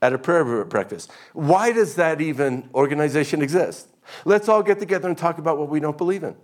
[0.00, 1.10] at a prayer breakfast.
[1.32, 3.88] Why does that even organization exist?
[4.24, 6.36] Let's all get together and talk about what we don't believe in.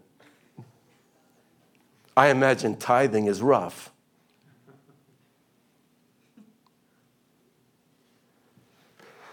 [2.16, 3.92] I imagine tithing is rough.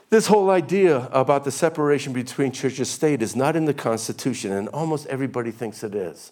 [0.10, 4.52] This whole idea about the separation between church and state is not in the Constitution,
[4.52, 6.32] and almost everybody thinks it is,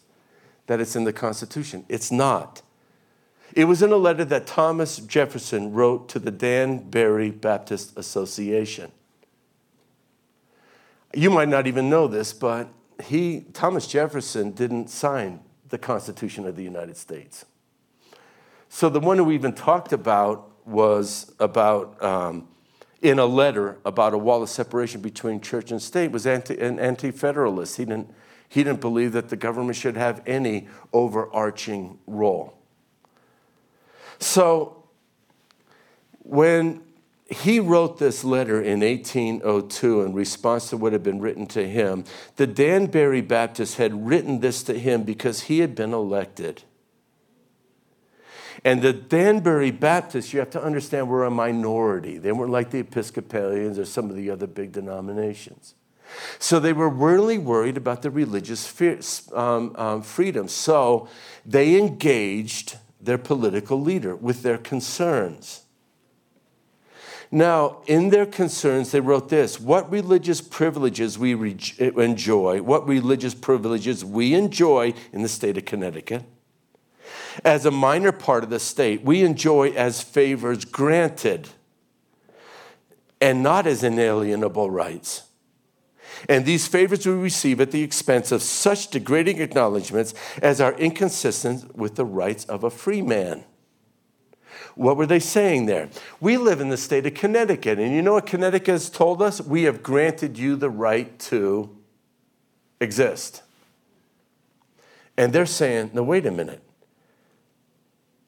[0.68, 1.84] that it's in the Constitution.
[1.90, 2.62] It's not.
[3.54, 8.92] It was in a letter that Thomas Jefferson wrote to the Danbury Baptist Association.
[11.14, 12.70] You might not even know this, but
[13.04, 17.46] he, Thomas Jefferson didn't sign the Constitution of the United States.
[18.70, 22.48] So the one who we even talked about was about, um,
[23.02, 26.80] in a letter about a wall of separation between church and state, was anti, an
[26.80, 27.78] anti federalist.
[27.78, 28.12] He didn't,
[28.50, 32.58] he didn't believe that the government should have any overarching role.
[34.20, 34.84] So
[36.20, 36.82] when
[37.30, 42.04] he wrote this letter in 1802 in response to what had been written to him,
[42.36, 46.64] the Danbury Baptists had written this to him because he had been elected.
[48.66, 52.18] And the Danbury Baptists, you have to understand, were a minority.
[52.18, 55.76] They weren't like the Episcopalians or some of the other big denominations.
[56.40, 58.82] So they were really worried about the religious
[59.34, 60.48] um, um, freedom.
[60.48, 61.08] So
[61.46, 65.63] they engaged their political leader with their concerns.
[67.34, 73.34] Now, in their concerns, they wrote this What religious privileges we re- enjoy, what religious
[73.34, 76.26] privileges we enjoy in the state of Connecticut.
[77.44, 81.50] As a minor part of the state, we enjoy as favors granted
[83.20, 85.24] and not as inalienable rights.
[86.30, 91.76] And these favors we receive at the expense of such degrading acknowledgments as are inconsistent
[91.76, 93.44] with the rights of a free man.
[94.76, 95.90] What were they saying there?
[96.20, 99.42] We live in the state of Connecticut, and you know what Connecticut has told us?
[99.42, 101.76] We have granted you the right to
[102.80, 103.44] exist.
[105.18, 106.62] And they're saying, no, wait a minute.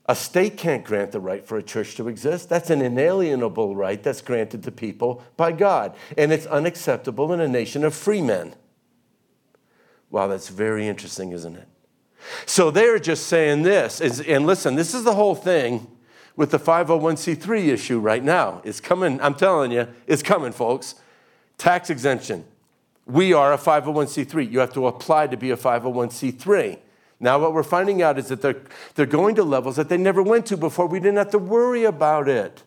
[0.08, 2.48] A state can't grant the right for a church to exist.
[2.48, 5.96] That's an inalienable right that's granted to people by God.
[6.16, 8.54] And it's unacceptable in a nation of free men.
[10.12, 11.68] Wow, that's very interesting, isn't it?
[12.46, 14.00] So they're just saying this.
[14.00, 15.88] and listen, this is the whole thing
[16.36, 18.62] with the 501c3 issue right now.
[18.63, 20.95] It's coming, I'm telling you, it's coming, folks.
[21.58, 22.45] Tax exemption.
[23.06, 24.52] We are a 501c3.
[24.52, 26.80] You have to apply to be a 501c3.
[27.19, 28.62] Now, what we're finding out is that they're,
[28.95, 30.88] they're going to levels that they never went to before.
[30.88, 32.63] We didn't have to worry about it.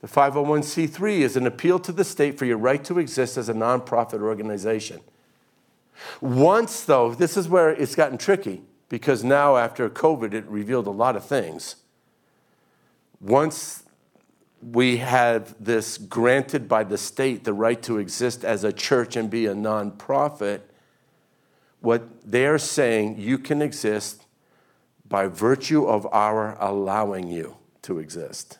[0.00, 3.54] The 501c3 is an appeal to the state for your right to exist as a
[3.54, 5.00] nonprofit organization.
[6.20, 10.90] Once, though, this is where it's gotten tricky because now, after COVID, it revealed a
[10.90, 11.76] lot of things.
[13.22, 13.84] Once
[14.60, 19.30] we have this granted by the state the right to exist as a church and
[19.30, 20.60] be a nonprofit,
[21.80, 24.26] what they're saying, you can exist
[25.08, 28.58] by virtue of our allowing you to exist.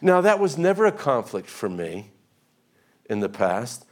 [0.00, 2.10] Now, that was never a conflict for me
[3.08, 3.84] in the past.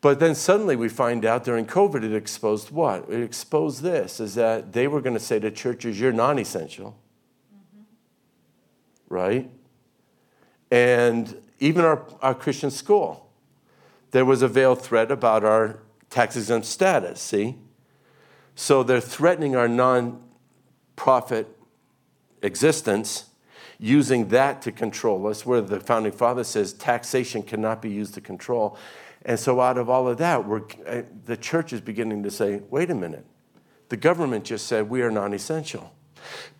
[0.00, 3.08] But then suddenly we find out during COVID it exposed what?
[3.08, 6.98] It exposed this is that they were going to say to churches, you're non essential
[9.14, 9.48] right?
[10.70, 13.30] And even our, our Christian school,
[14.10, 15.78] there was a veiled threat about our
[16.10, 17.56] tax exempt status, see?
[18.54, 20.22] So they're threatening our non
[20.96, 21.48] profit
[22.42, 23.26] existence
[23.78, 28.20] using that to control us, where the founding father says taxation cannot be used to
[28.20, 28.76] control.
[29.24, 32.62] And so, out of all of that, we're, uh, the church is beginning to say,
[32.70, 33.24] wait a minute,
[33.88, 35.92] the government just said we are non essential.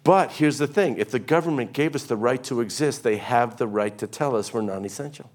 [0.02, 3.56] But here's the thing if the government gave us the right to exist, they have
[3.56, 5.30] the right to tell us we're non essential.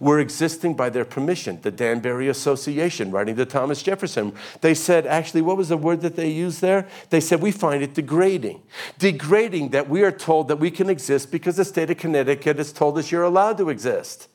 [0.00, 1.60] We're existing by their permission.
[1.60, 6.16] The Danbury Association, writing to Thomas Jefferson, they said, actually, what was the word that
[6.16, 6.88] they used there?
[7.10, 8.62] They said, we find it degrading.
[8.98, 12.72] Degrading that we are told that we can exist because the state of Connecticut has
[12.72, 14.28] told us you're allowed to exist.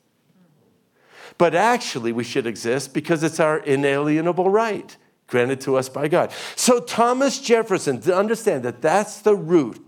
[1.37, 4.95] But actually, we should exist because it's our inalienable right
[5.31, 6.31] granted to us by God.
[6.55, 9.83] So, Thomas Jefferson, to understand that that's the root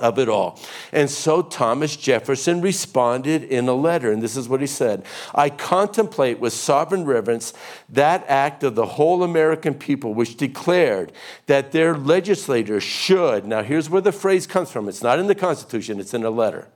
[0.00, 0.58] of it all.
[0.92, 5.50] And so Thomas Jefferson responded in a letter, and this is what he said I
[5.50, 7.52] contemplate with sovereign reverence
[7.88, 11.12] that act of the whole American people which declared
[11.46, 13.46] that their legislators should.
[13.46, 16.30] Now, here's where the phrase comes from it's not in the Constitution, it's in a
[16.30, 16.68] letter.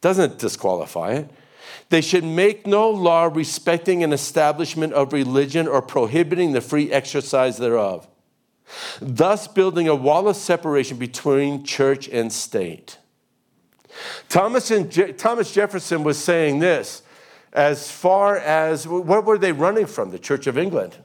[0.00, 1.30] Doesn't disqualify it.
[1.88, 7.58] They should make no law respecting an establishment of religion or prohibiting the free exercise
[7.58, 8.08] thereof,
[9.00, 12.98] thus building a wall of separation between church and state.
[14.28, 17.02] Thomas, and Je- Thomas Jefferson was saying this
[17.52, 20.10] as far as what were they running from?
[20.10, 20.96] The Church of England,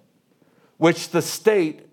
[0.78, 1.87] which the state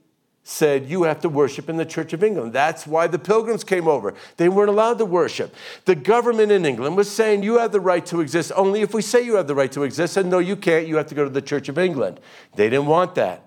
[0.47, 2.53] said you have to worship in the Church of England.
[2.53, 4.15] That's why the pilgrims came over.
[4.37, 5.55] They weren't allowed to worship.
[5.87, 9.01] The government in England was saying you have the right to exist only if we
[9.01, 10.19] say you have the right to exist.
[10.19, 10.87] And no, you can't.
[10.87, 12.21] You have to go to the Church of England.
[12.57, 13.43] They didn't want that.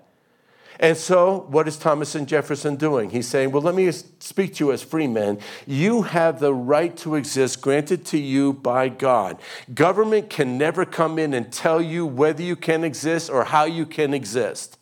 [0.80, 3.10] And so, what is Thomas and Jefferson doing?
[3.10, 5.40] He's saying, Well, let me speak to you as free men.
[5.66, 9.40] You have the right to exist granted to you by God.
[9.74, 13.86] Government can never come in and tell you whether you can exist or how you
[13.86, 14.77] can exist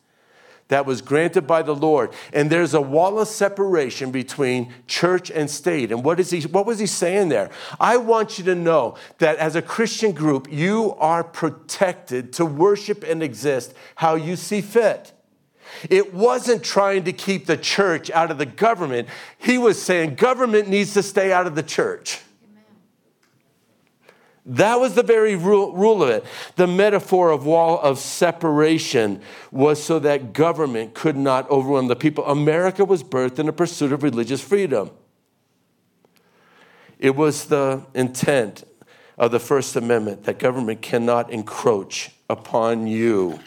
[0.68, 2.12] that was granted by the Lord.
[2.32, 5.92] And there's a wall of separation between church and state.
[5.92, 7.50] And what, is he, what was he saying there?
[7.78, 13.04] I want you to know that as a Christian group, you are protected to worship
[13.04, 15.12] and exist how you see fit.
[15.90, 19.08] It wasn't trying to keep the church out of the government.
[19.38, 22.20] He was saying government needs to stay out of the church.
[24.46, 26.24] That was the very rule, rule, of it.
[26.54, 32.24] The metaphor of wall of separation was so that government could not overwhelm the people.
[32.26, 34.90] America was birthed in a pursuit of religious freedom.
[37.00, 38.62] It was the intent
[39.18, 43.40] of the First Amendment that government cannot encroach upon you.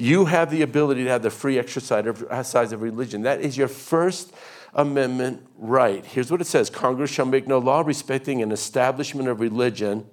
[0.00, 3.22] You have the ability to have the free exercise of religion.
[3.22, 4.32] That is your First
[4.72, 6.06] Amendment right.
[6.06, 10.06] Here's what it says Congress shall make no law respecting an establishment of religion,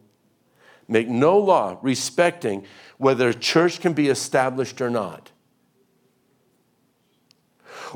[0.89, 2.65] make no law respecting
[2.97, 5.32] whether a church can be established or not,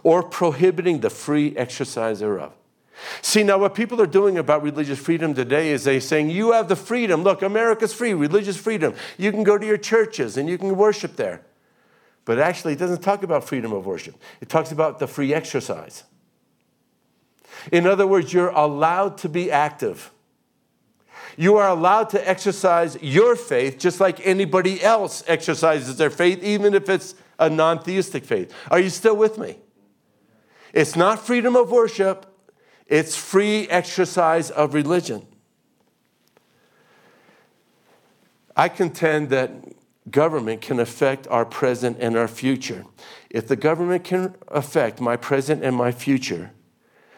[0.02, 2.54] or prohibiting the free exercise thereof.
[3.22, 6.70] See, now what people are doing about religious freedom today is they're saying, you have
[6.70, 7.24] the freedom.
[7.24, 8.96] Look, America's free, religious freedom.
[9.18, 11.42] You can go to your churches and you can worship there.
[12.26, 16.04] But actually, it doesn't talk about freedom of worship, it talks about the free exercise.
[17.72, 20.12] In other words, you're allowed to be active.
[21.38, 26.74] You are allowed to exercise your faith just like anybody else exercises their faith, even
[26.74, 28.54] if it's a non theistic faith.
[28.70, 29.58] Are you still with me?
[30.74, 32.26] It's not freedom of worship,
[32.88, 35.26] it's free exercise of religion.
[38.56, 39.52] I contend that
[40.10, 42.86] government can affect our present and our future.
[43.30, 46.52] If the government can affect my present and my future,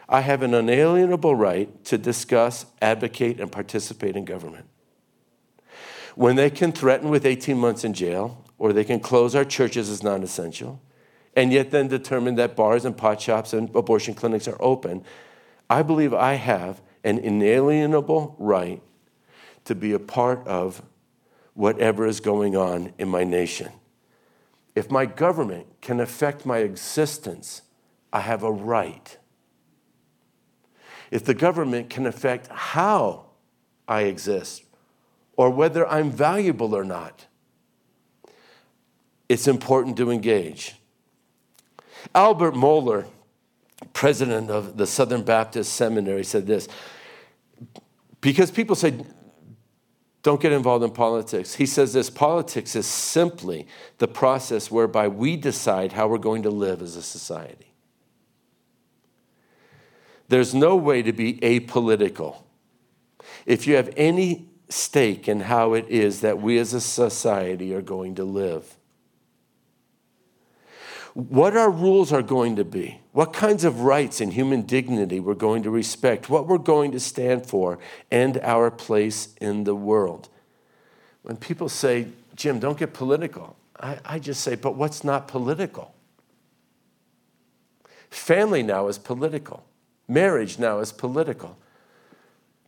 [0.10, 4.65] I have an unalienable right to discuss, advocate, and participate in government.
[6.15, 9.89] When they can threaten with 18 months in jail, or they can close our churches
[9.89, 10.82] as non essential,
[11.36, 15.04] and yet then determine that bars and pot shops and abortion clinics are open,
[15.69, 18.81] I believe I have an inalienable right
[19.65, 20.84] to be a part of
[21.54, 23.71] whatever is going on in my nation.
[24.75, 27.62] If my government can affect my existence,
[28.12, 29.17] I have a right
[31.13, 33.25] if the government can affect how
[33.87, 34.63] I exist
[35.37, 37.27] or whether I'm valuable or not,
[39.29, 40.75] it's important to engage.
[42.15, 43.06] Albert Mohler,
[43.93, 46.67] president of the Southern Baptist Seminary, said this
[48.19, 49.06] because people say,
[50.24, 51.54] don't get involved in politics.
[51.56, 53.67] He says this politics is simply
[53.98, 57.74] the process whereby we decide how we're going to live as a society.
[60.30, 62.44] There's no way to be apolitical.
[63.46, 67.82] If you have any stake in how it is that we as a society are
[67.82, 68.78] going to live,
[71.13, 75.35] what our rules are going to be, what kinds of rights and human dignity we're
[75.35, 77.77] going to respect, what we're going to stand for,
[78.09, 80.29] and our place in the world.
[81.21, 85.93] When people say, Jim, don't get political, I, I just say, but what's not political?
[88.09, 89.63] Family now is political,
[90.07, 91.57] marriage now is political,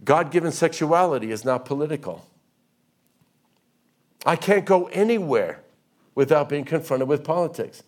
[0.04, 2.26] God given sexuality is now political.
[4.26, 5.62] I can't go anywhere
[6.14, 7.84] without being confronted with politics.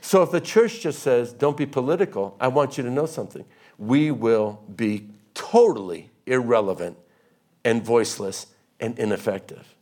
[0.00, 3.44] So if the church just says, don't be political, I want you to know something.
[3.78, 6.96] We will be totally irrelevant
[7.64, 8.46] and voiceless
[8.80, 9.74] and ineffective.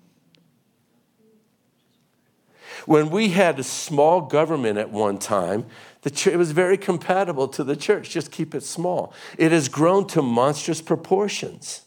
[2.85, 5.67] When we had a small government at one time,
[6.11, 8.11] church, it was very compatible to the church.
[8.11, 9.13] Just keep it small.
[9.39, 11.83] It has grown to monstrous proportions.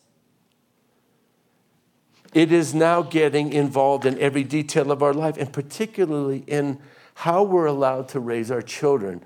[2.34, 6.80] It is now getting involved in every detail of our life, and particularly in
[7.20, 9.22] how we're allowed to raise our children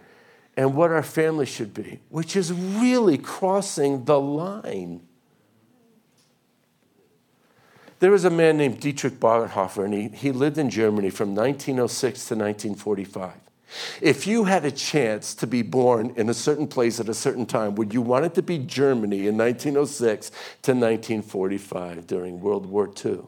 [0.57, 4.99] and what our family should be, which is really crossing the line.
[7.99, 12.27] There was a man named Dietrich Bonhoeffer, and he, he lived in Germany from 1906
[12.29, 13.33] to 1945.
[14.01, 17.45] If you had a chance to be born in a certain place at a certain
[17.45, 20.29] time, would you want it to be Germany in 1906
[20.63, 23.19] to 1945 during World War II?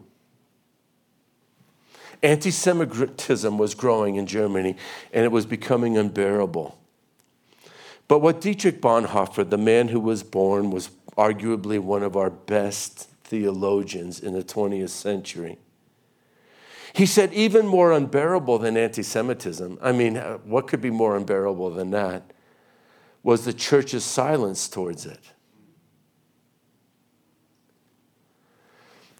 [2.25, 4.75] Anti Semitism was growing in Germany
[5.13, 6.77] and it was becoming unbearable.
[8.07, 13.09] But what Dietrich Bonhoeffer, the man who was born, was arguably one of our best
[13.23, 15.59] theologians in the 20th century.
[16.93, 20.15] He said, even more unbearable than anti Semitism, I mean,
[20.45, 22.31] what could be more unbearable than that,
[23.21, 25.19] was the church's silence towards it.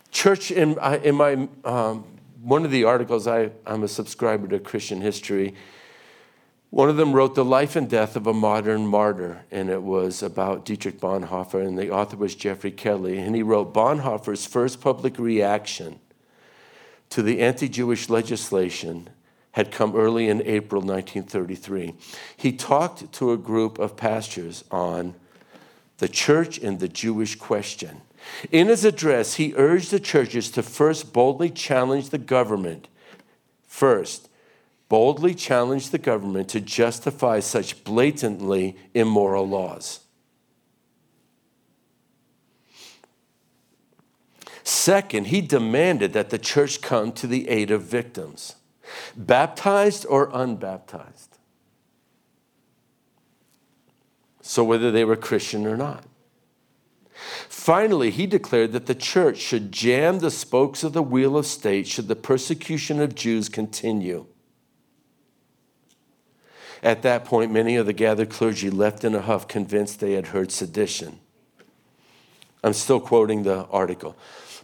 [0.10, 2.06] Church, in, in my um,
[2.46, 5.56] one of the articles, I, I'm a subscriber to Christian history.
[6.70, 10.22] One of them wrote The Life and Death of a Modern Martyr, and it was
[10.22, 13.18] about Dietrich Bonhoeffer, and the author was Geffrey Kelly.
[13.18, 16.00] And he wrote Bonhoeffer's first public reaction
[17.10, 19.10] to the anti Jewish legislation
[19.54, 21.96] had come early in April 1933.
[22.38, 25.16] He talked to a group of pastors on
[25.98, 28.02] the church and the Jewish question.
[28.52, 32.88] In his address, he urged the churches to first boldly challenge the government.
[33.68, 34.30] First,
[34.90, 40.02] boldly challenge the government to justify such blatantly immoral laws.
[44.64, 48.56] Second, he demanded that the church come to the aid of victims,
[49.16, 51.38] baptized or unbaptized.
[54.42, 56.06] So, whether they were Christian or not.
[57.66, 61.88] Finally, he declared that the church should jam the spokes of the wheel of state
[61.88, 64.28] should the persecution of Jews continue.
[66.84, 70.28] At that point, many of the gathered clergy left in a huff, convinced they had
[70.28, 71.18] heard sedition.
[72.64, 74.16] I'm still quoting the article.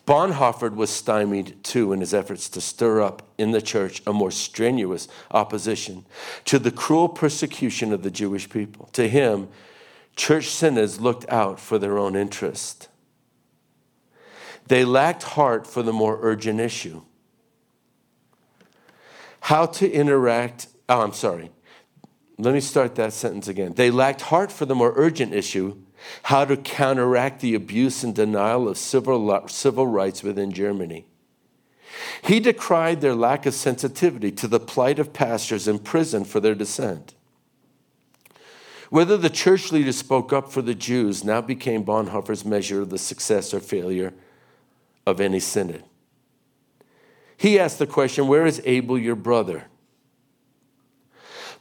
[0.05, 4.29] Bonhoeffer was stymied too in his efforts to stir up in the church a more
[4.29, 6.05] strenuous opposition
[6.45, 8.89] to the cruel persecution of the Jewish people.
[8.93, 9.47] To him,
[10.15, 12.89] church synods looked out for their own interest.
[14.71, 17.01] They lacked heart for the more urgent issue.
[19.41, 21.51] How to interact, oh, I'm sorry.
[22.37, 23.73] Let me start that sentence again.
[23.73, 25.75] They lacked heart for the more urgent issue
[26.23, 31.05] how to counteract the abuse and denial of civil, civil rights within Germany.
[32.23, 36.55] He decried their lack of sensitivity to the plight of pastors in prison for their
[36.55, 37.13] dissent.
[38.89, 42.97] Whether the church leaders spoke up for the Jews now became Bonhoeffer's measure of the
[42.97, 44.13] success or failure
[45.05, 45.83] of any synod.
[47.37, 49.65] He asked the question Where is Abel, your brother?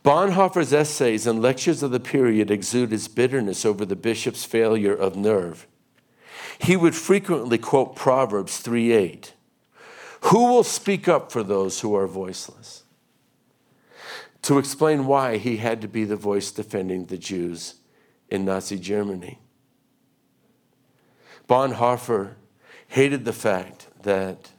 [0.04, 5.14] Bonhoeffer's essays and lectures of the period exude his bitterness over the bishop's failure of
[5.14, 5.66] nerve.
[6.58, 9.34] He would frequently quote Proverbs 3 8.
[10.24, 12.84] Who will speak up for those who are voiceless?
[14.42, 17.74] to explain why he had to be the voice defending the Jews
[18.28, 19.38] in Nazi Germany.
[21.48, 22.36] Bonhoeffer
[22.90, 24.50] hated the fact that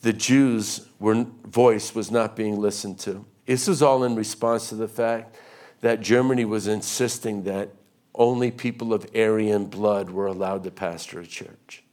[0.00, 3.24] the Jews' were, voice was not being listened to.
[3.44, 5.36] This was all in response to the fact
[5.82, 7.68] that Germany was insisting that
[8.14, 11.84] only people of Aryan blood were allowed to pastor a church.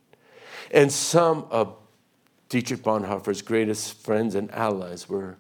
[0.71, 1.75] And some of
[2.47, 5.36] Dietrich Bonhoeffer's greatest friends and allies were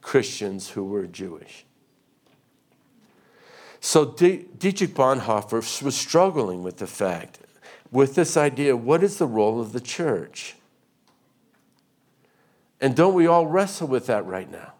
[0.00, 1.66] Christians who were Jewish.
[3.78, 7.40] So Dietrich Bonhoeffer was struggling with the fact,
[7.92, 10.56] with this idea what is the role of the church?
[12.80, 14.72] And don't we all wrestle with that right now?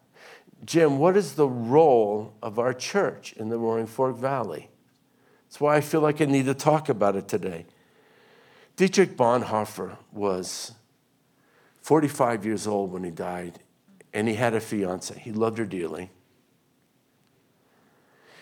[0.65, 4.71] Jim, what is the role of our church in the Roaring Fork Valley?
[5.47, 7.67] That's why I feel like I need to talk about it today.
[8.77, 10.73] Dietrich Bonhoeffer was
[11.83, 13.59] 45 years old when he died,
[14.15, 15.19] and he had a fiance.
[15.19, 16.11] He loved her dearly.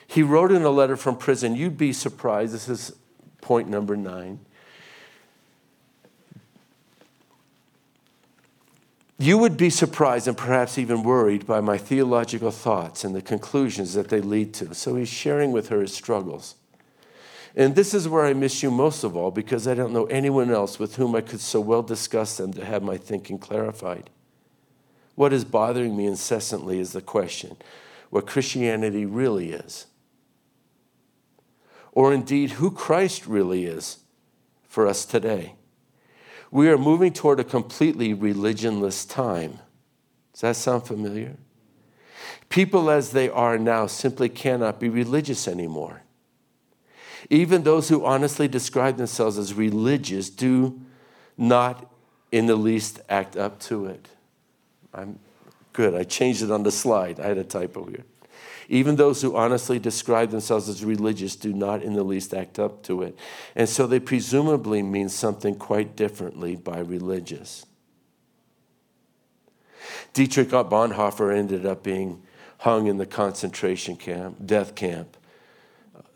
[0.06, 2.92] He wrote in a letter from prison, you'd be surprised, this is
[3.40, 4.40] point number nine.
[9.20, 13.92] You would be surprised and perhaps even worried by my theological thoughts and the conclusions
[13.92, 14.74] that they lead to.
[14.74, 16.54] So he's sharing with her his struggles.
[17.54, 20.50] And this is where I miss you most of all because I don't know anyone
[20.50, 24.08] else with whom I could so well discuss them to have my thinking clarified.
[25.16, 27.58] What is bothering me incessantly is the question
[28.08, 29.84] what Christianity really is,
[31.92, 33.98] or indeed who Christ really is
[34.66, 35.56] for us today.
[36.50, 39.60] We are moving toward a completely religionless time.
[40.32, 41.36] Does that sound familiar?
[42.48, 46.02] People as they are now simply cannot be religious anymore.
[47.28, 50.80] Even those who honestly describe themselves as religious do
[51.36, 51.90] not
[52.32, 54.08] in the least act up to it.
[54.92, 55.18] I'm
[55.72, 55.94] good.
[55.94, 57.20] I changed it on the slide.
[57.20, 58.04] I had a typo here.
[58.72, 62.84] Even those who honestly describe themselves as religious do not in the least act up
[62.84, 63.18] to it.
[63.56, 67.66] And so they presumably mean something quite differently by religious.
[70.12, 72.22] Dietrich Bonhoeffer ended up being
[72.58, 75.16] hung in the concentration camp, death camp,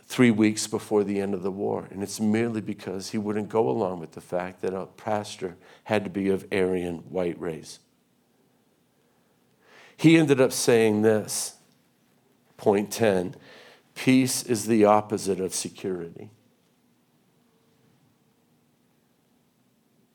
[0.05, 1.88] three weeks before the end of the war.
[1.90, 6.05] And it's merely because he wouldn't go along with the fact that a pastor had
[6.05, 7.80] to be of Aryan white race.
[9.96, 11.57] He ended up saying this
[12.65, 13.37] Point 10
[13.95, 16.31] peace is the opposite of security.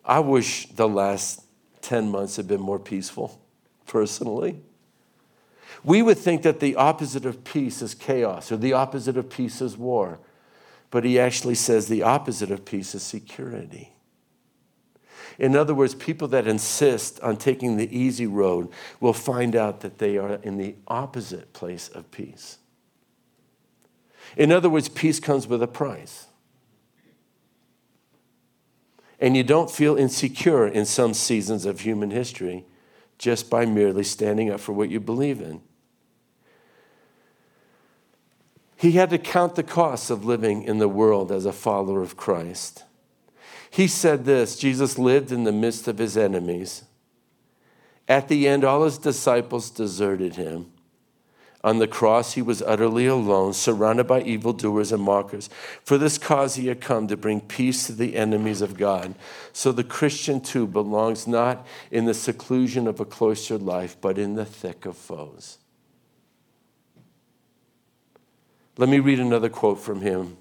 [0.03, 1.43] I wish the last
[1.81, 3.39] 10 months had been more peaceful,
[3.85, 4.61] personally.
[5.83, 9.61] We would think that the opposite of peace is chaos or the opposite of peace
[9.61, 10.17] is war.
[10.89, 13.93] But he actually says the opposite of peace is security.
[15.39, 18.69] In other words, people that insist on taking the easy road
[18.99, 22.57] will find out that they are in the opposite place of peace.
[24.35, 26.27] In other words, peace comes with a price.
[29.21, 32.65] And you don't feel insecure in some seasons of human history
[33.17, 35.61] just by merely standing up for what you believe in.
[38.75, 42.15] He had to count the costs of living in the world as a follower of
[42.15, 42.83] Christ.
[43.69, 46.83] He said this Jesus lived in the midst of his enemies.
[48.07, 50.71] At the end, all his disciples deserted him.
[51.61, 55.49] On the cross, he was utterly alone, surrounded by evildoers and mockers.
[55.83, 59.13] For this cause, he had come to bring peace to the enemies of God.
[59.51, 64.35] So the Christian, too, belongs not in the seclusion of a cloistered life, but in
[64.35, 65.57] the thick of foes.
[68.77, 70.37] Let me read another quote from him.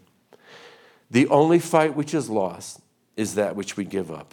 [1.10, 2.80] The only fight which is lost
[3.18, 4.32] is that which we give up.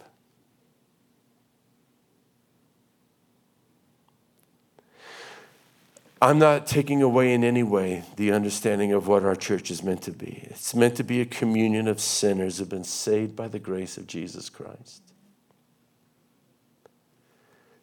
[6.22, 10.04] I'm not taking away in any way the understanding of what our church is meant
[10.04, 10.44] to be.
[10.52, 13.98] It's meant to be a communion of sinners who have been saved by the grace
[13.98, 15.02] of Jesus Christ.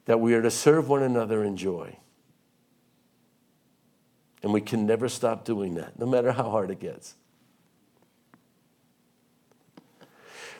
[0.05, 1.97] That we are to serve one another in joy.
[4.43, 7.17] And we can never stop doing that, no matter how hard it gets.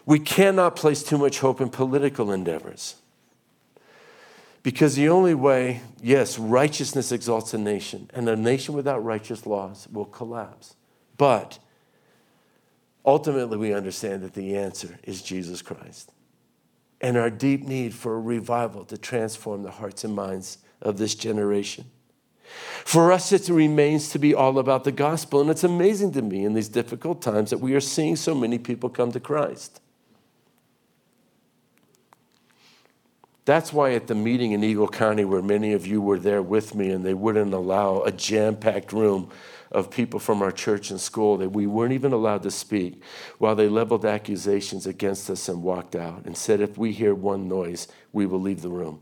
[0.05, 2.97] We cannot place too much hope in political endeavors.
[4.63, 9.89] Because the only way, yes, righteousness exalts a nation, and a nation without righteous laws
[9.91, 10.77] will collapse.
[11.17, 11.59] But
[13.05, 16.13] ultimately, we understand that the answer is Jesus Christ
[17.03, 21.17] and our deep need for a revival to transform the hearts and minds of this
[21.17, 21.85] generation.
[22.85, 25.41] For us, it remains to be all about the gospel.
[25.41, 28.59] And it's amazing to me in these difficult times that we are seeing so many
[28.59, 29.81] people come to Christ.
[33.45, 36.75] That's why at the meeting in Eagle County, where many of you were there with
[36.75, 39.31] me, and they wouldn't allow a jam packed room
[39.73, 43.03] of people from our church and school, that we weren't even allowed to speak,
[43.39, 47.49] while they leveled accusations against us and walked out and said, If we hear one
[47.49, 49.01] noise, we will leave the room.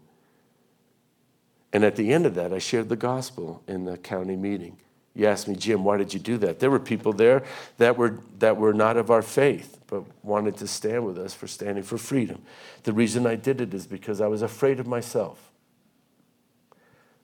[1.73, 4.79] And at the end of that, I shared the gospel in the county meeting.
[5.21, 6.61] You asked me, Jim, why did you do that?
[6.61, 7.43] There were people there
[7.77, 11.47] that were, that were not of our faith, but wanted to stand with us for
[11.47, 12.41] standing for freedom.
[12.85, 15.53] The reason I did it is because I was afraid of myself.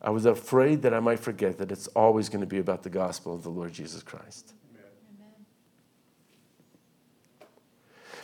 [0.02, 2.90] I was afraid that I might forget that it's always going to be about the
[2.90, 4.52] gospel of the Lord Jesus Christ.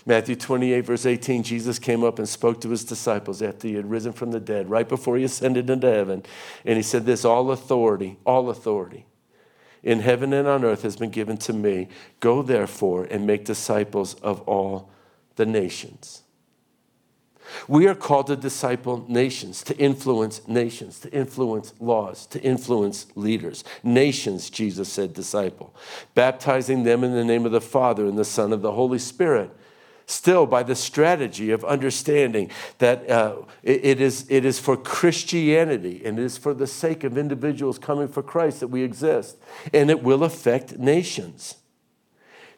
[0.05, 3.89] Matthew 28, verse 18, Jesus came up and spoke to his disciples after he had
[3.89, 6.25] risen from the dead, right before he ascended into heaven.
[6.67, 9.07] And he said, This all authority, all authority
[9.83, 11.89] in heaven and on earth has been given to me.
[12.21, 14.91] Go therefore and make disciples of all
[15.37, 16.23] the nations.
[17.69, 23.65] We are called to disciple nations, to influence nations, to influence laws, to influence leaders.
[23.83, 25.75] Nations, Jesus said, disciple,
[26.15, 29.51] baptizing them in the name of the Father and the Son of the Holy Spirit
[30.13, 36.03] still by the strategy of understanding that uh, it, it, is, it is for Christianity
[36.05, 39.39] and it is for the sake of individuals coming for Christ that we exist.
[39.73, 41.57] And it will affect nations.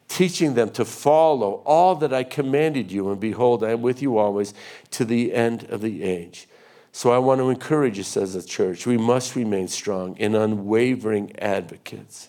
[0.09, 4.19] Teaching them to follow all that I commanded you, and behold, I am with you
[4.19, 4.53] always
[4.91, 6.47] to the end of the age.
[6.93, 8.87] So I want to encourage us as a church.
[8.87, 12.29] We must remain strong and unwavering advocates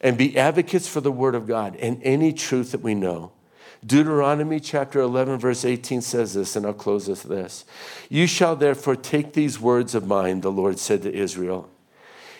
[0.00, 3.32] and be advocates for the Word of God and any truth that we know.
[3.86, 7.64] Deuteronomy chapter 11, verse 18 says this, and I'll close with this.
[8.08, 11.70] You shall therefore take these words of mine, the Lord said to Israel.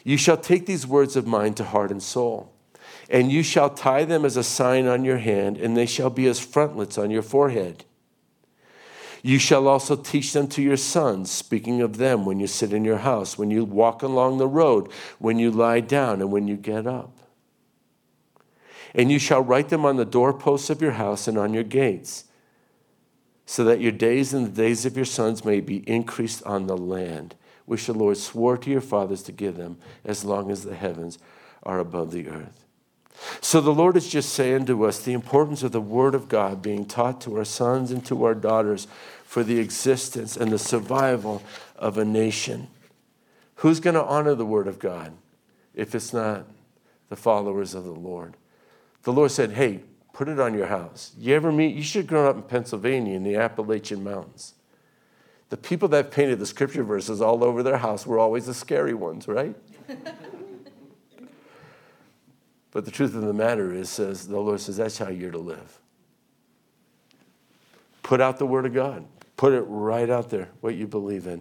[0.05, 2.53] You shall take these words of mine to heart and soul,
[3.09, 6.27] and you shall tie them as a sign on your hand, and they shall be
[6.27, 7.85] as frontlets on your forehead.
[9.23, 12.85] You shall also teach them to your sons, speaking of them when you sit in
[12.85, 16.57] your house, when you walk along the road, when you lie down, and when you
[16.57, 17.18] get up.
[18.95, 22.25] And you shall write them on the doorposts of your house and on your gates,
[23.47, 26.77] so that your days and the days of your sons may be increased on the
[26.77, 27.35] land,
[27.67, 31.19] which the Lord swore to your fathers to give them, as long as the heavens
[31.63, 32.65] are above the earth.
[33.41, 36.63] So the Lord is just saying to us the importance of the Word of God
[36.63, 38.87] being taught to our sons and to our daughters
[39.25, 41.43] for the existence and the survival
[41.77, 42.69] of a nation.
[43.57, 45.13] Who's going to honor the Word of God
[45.75, 46.47] if it's not
[47.09, 48.38] the followers of the Lord?
[49.09, 49.81] The Lord said, Hey,
[50.13, 51.13] put it on your house.
[51.17, 54.53] You ever meet, you should grow up in Pennsylvania in the Appalachian Mountains.
[55.49, 58.93] The people that painted the scripture verses all over their house were always the scary
[58.93, 59.57] ones, right?
[62.71, 65.39] but the truth of the matter is, says the Lord says, that's how you're to
[65.39, 65.81] live.
[68.03, 69.07] Put out the word of God.
[69.39, 71.41] Put it right out there, what you believe in.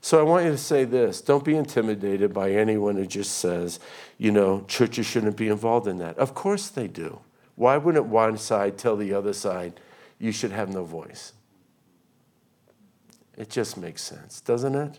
[0.00, 3.80] So I want you to say this don't be intimidated by anyone who just says,
[4.18, 6.18] you know, churches shouldn't be involved in that.
[6.18, 7.20] Of course they do.
[7.56, 9.78] Why wouldn't one side tell the other side,
[10.18, 11.34] you should have no voice?
[13.36, 14.98] It just makes sense, doesn't it?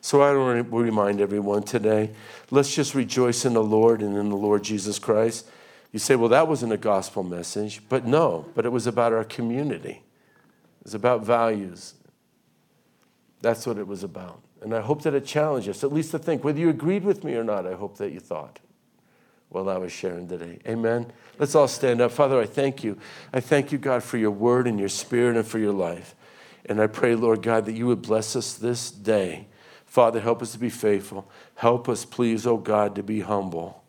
[0.00, 2.10] So I want to remind everyone today
[2.50, 5.48] let's just rejoice in the Lord and in the Lord Jesus Christ.
[5.92, 7.80] You say, well, that wasn't a gospel message.
[7.88, 10.02] But no, but it was about our community.
[10.80, 11.94] It was about values.
[13.40, 14.40] That's what it was about.
[14.62, 17.22] And I hope that it challenged us, at least to think, whether you agreed with
[17.22, 18.58] me or not, I hope that you thought
[19.48, 20.58] while I was sharing today.
[20.66, 21.12] Amen.
[21.38, 22.10] Let's all stand up.
[22.10, 22.98] Father, I thank you.
[23.32, 26.14] I thank you, God, for your word and your spirit and for your life.
[26.64, 29.46] And I pray, Lord God, that you would bless us this day.
[29.84, 31.30] Father, help us to be faithful.
[31.54, 33.84] Help us, please, oh God, to be humble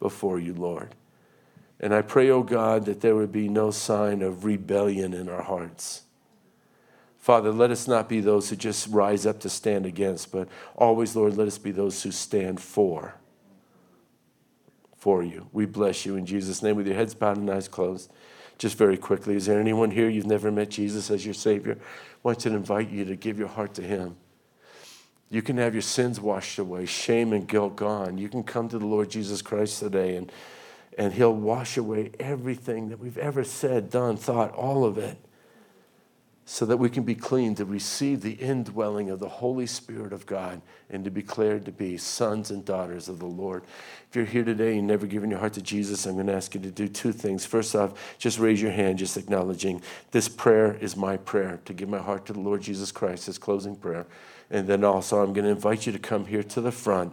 [0.00, 0.94] before you, Lord.
[1.78, 5.42] And I pray, oh God, that there would be no sign of rebellion in our
[5.42, 6.02] hearts.
[7.26, 10.46] Father, let us not be those who just rise up to stand against, but
[10.76, 13.16] always, Lord, let us be those who stand for.
[14.96, 15.48] For you.
[15.52, 18.12] We bless you in Jesus' name with your heads bowed and eyes closed.
[18.58, 21.76] Just very quickly, is there anyone here you've never met Jesus as your Savior?
[21.80, 24.14] I want to invite you to give your heart to Him.
[25.28, 28.18] You can have your sins washed away, shame and guilt gone.
[28.18, 30.30] You can come to the Lord Jesus Christ today and,
[30.96, 35.18] and He'll wash away everything that we've ever said, done, thought, all of it
[36.48, 40.26] so that we can be clean to receive the indwelling of the Holy Spirit of
[40.26, 43.64] God and to be declared to be sons and daughters of the Lord.
[44.08, 46.54] If you're here today and never given your heart to Jesus, I'm going to ask
[46.54, 47.44] you to do two things.
[47.44, 49.82] First off, just raise your hand, just acknowledging
[50.12, 53.38] this prayer is my prayer to give my heart to the Lord Jesus Christ, his
[53.38, 54.06] closing prayer.
[54.48, 57.12] And then also, I'm going to invite you to come here to the front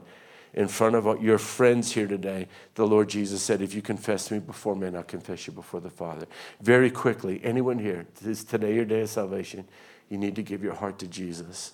[0.54, 4.40] in front of your friends here today, the Lord Jesus said, If you confess me
[4.40, 6.28] before men, I'll confess you before the Father.
[6.62, 9.66] Very quickly, anyone here, is today your day of salvation?
[10.10, 11.74] You need to give your heart to Jesus.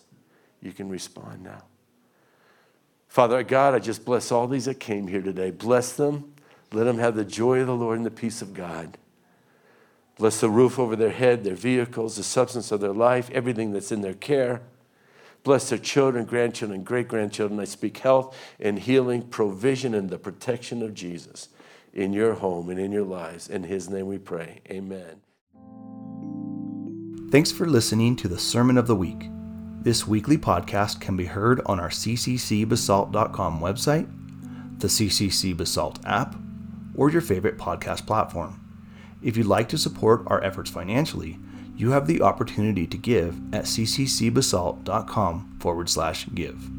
[0.62, 1.64] You can respond now.
[3.10, 5.52] Father God, I just bless all these that came here today.
[5.52, 6.34] Bless them.
[6.72, 8.98] Let them have the joy of the Lord and the peace of God.
[10.18, 13.92] Bless the roof over their head, their vehicles, the substance of their life, everything that's
[13.92, 14.62] in their care.
[15.50, 17.60] Bless their children, grandchildren, great grandchildren.
[17.60, 21.50] I speak health and healing, provision, and the protection of Jesus
[21.92, 23.50] in your home and in your lives.
[23.50, 24.62] In his name we pray.
[24.70, 25.22] Amen.
[27.32, 29.28] Thanks for listening to the Sermon of the Week.
[29.82, 34.08] This weekly podcast can be heard on our cccbasalt.com website,
[34.80, 36.36] the CCC Basalt app,
[36.94, 38.64] or your favorite podcast platform.
[39.24, 41.40] If you'd like to support our efforts financially,
[41.80, 46.79] you have the opportunity to give at cccbasalt.com forward slash give.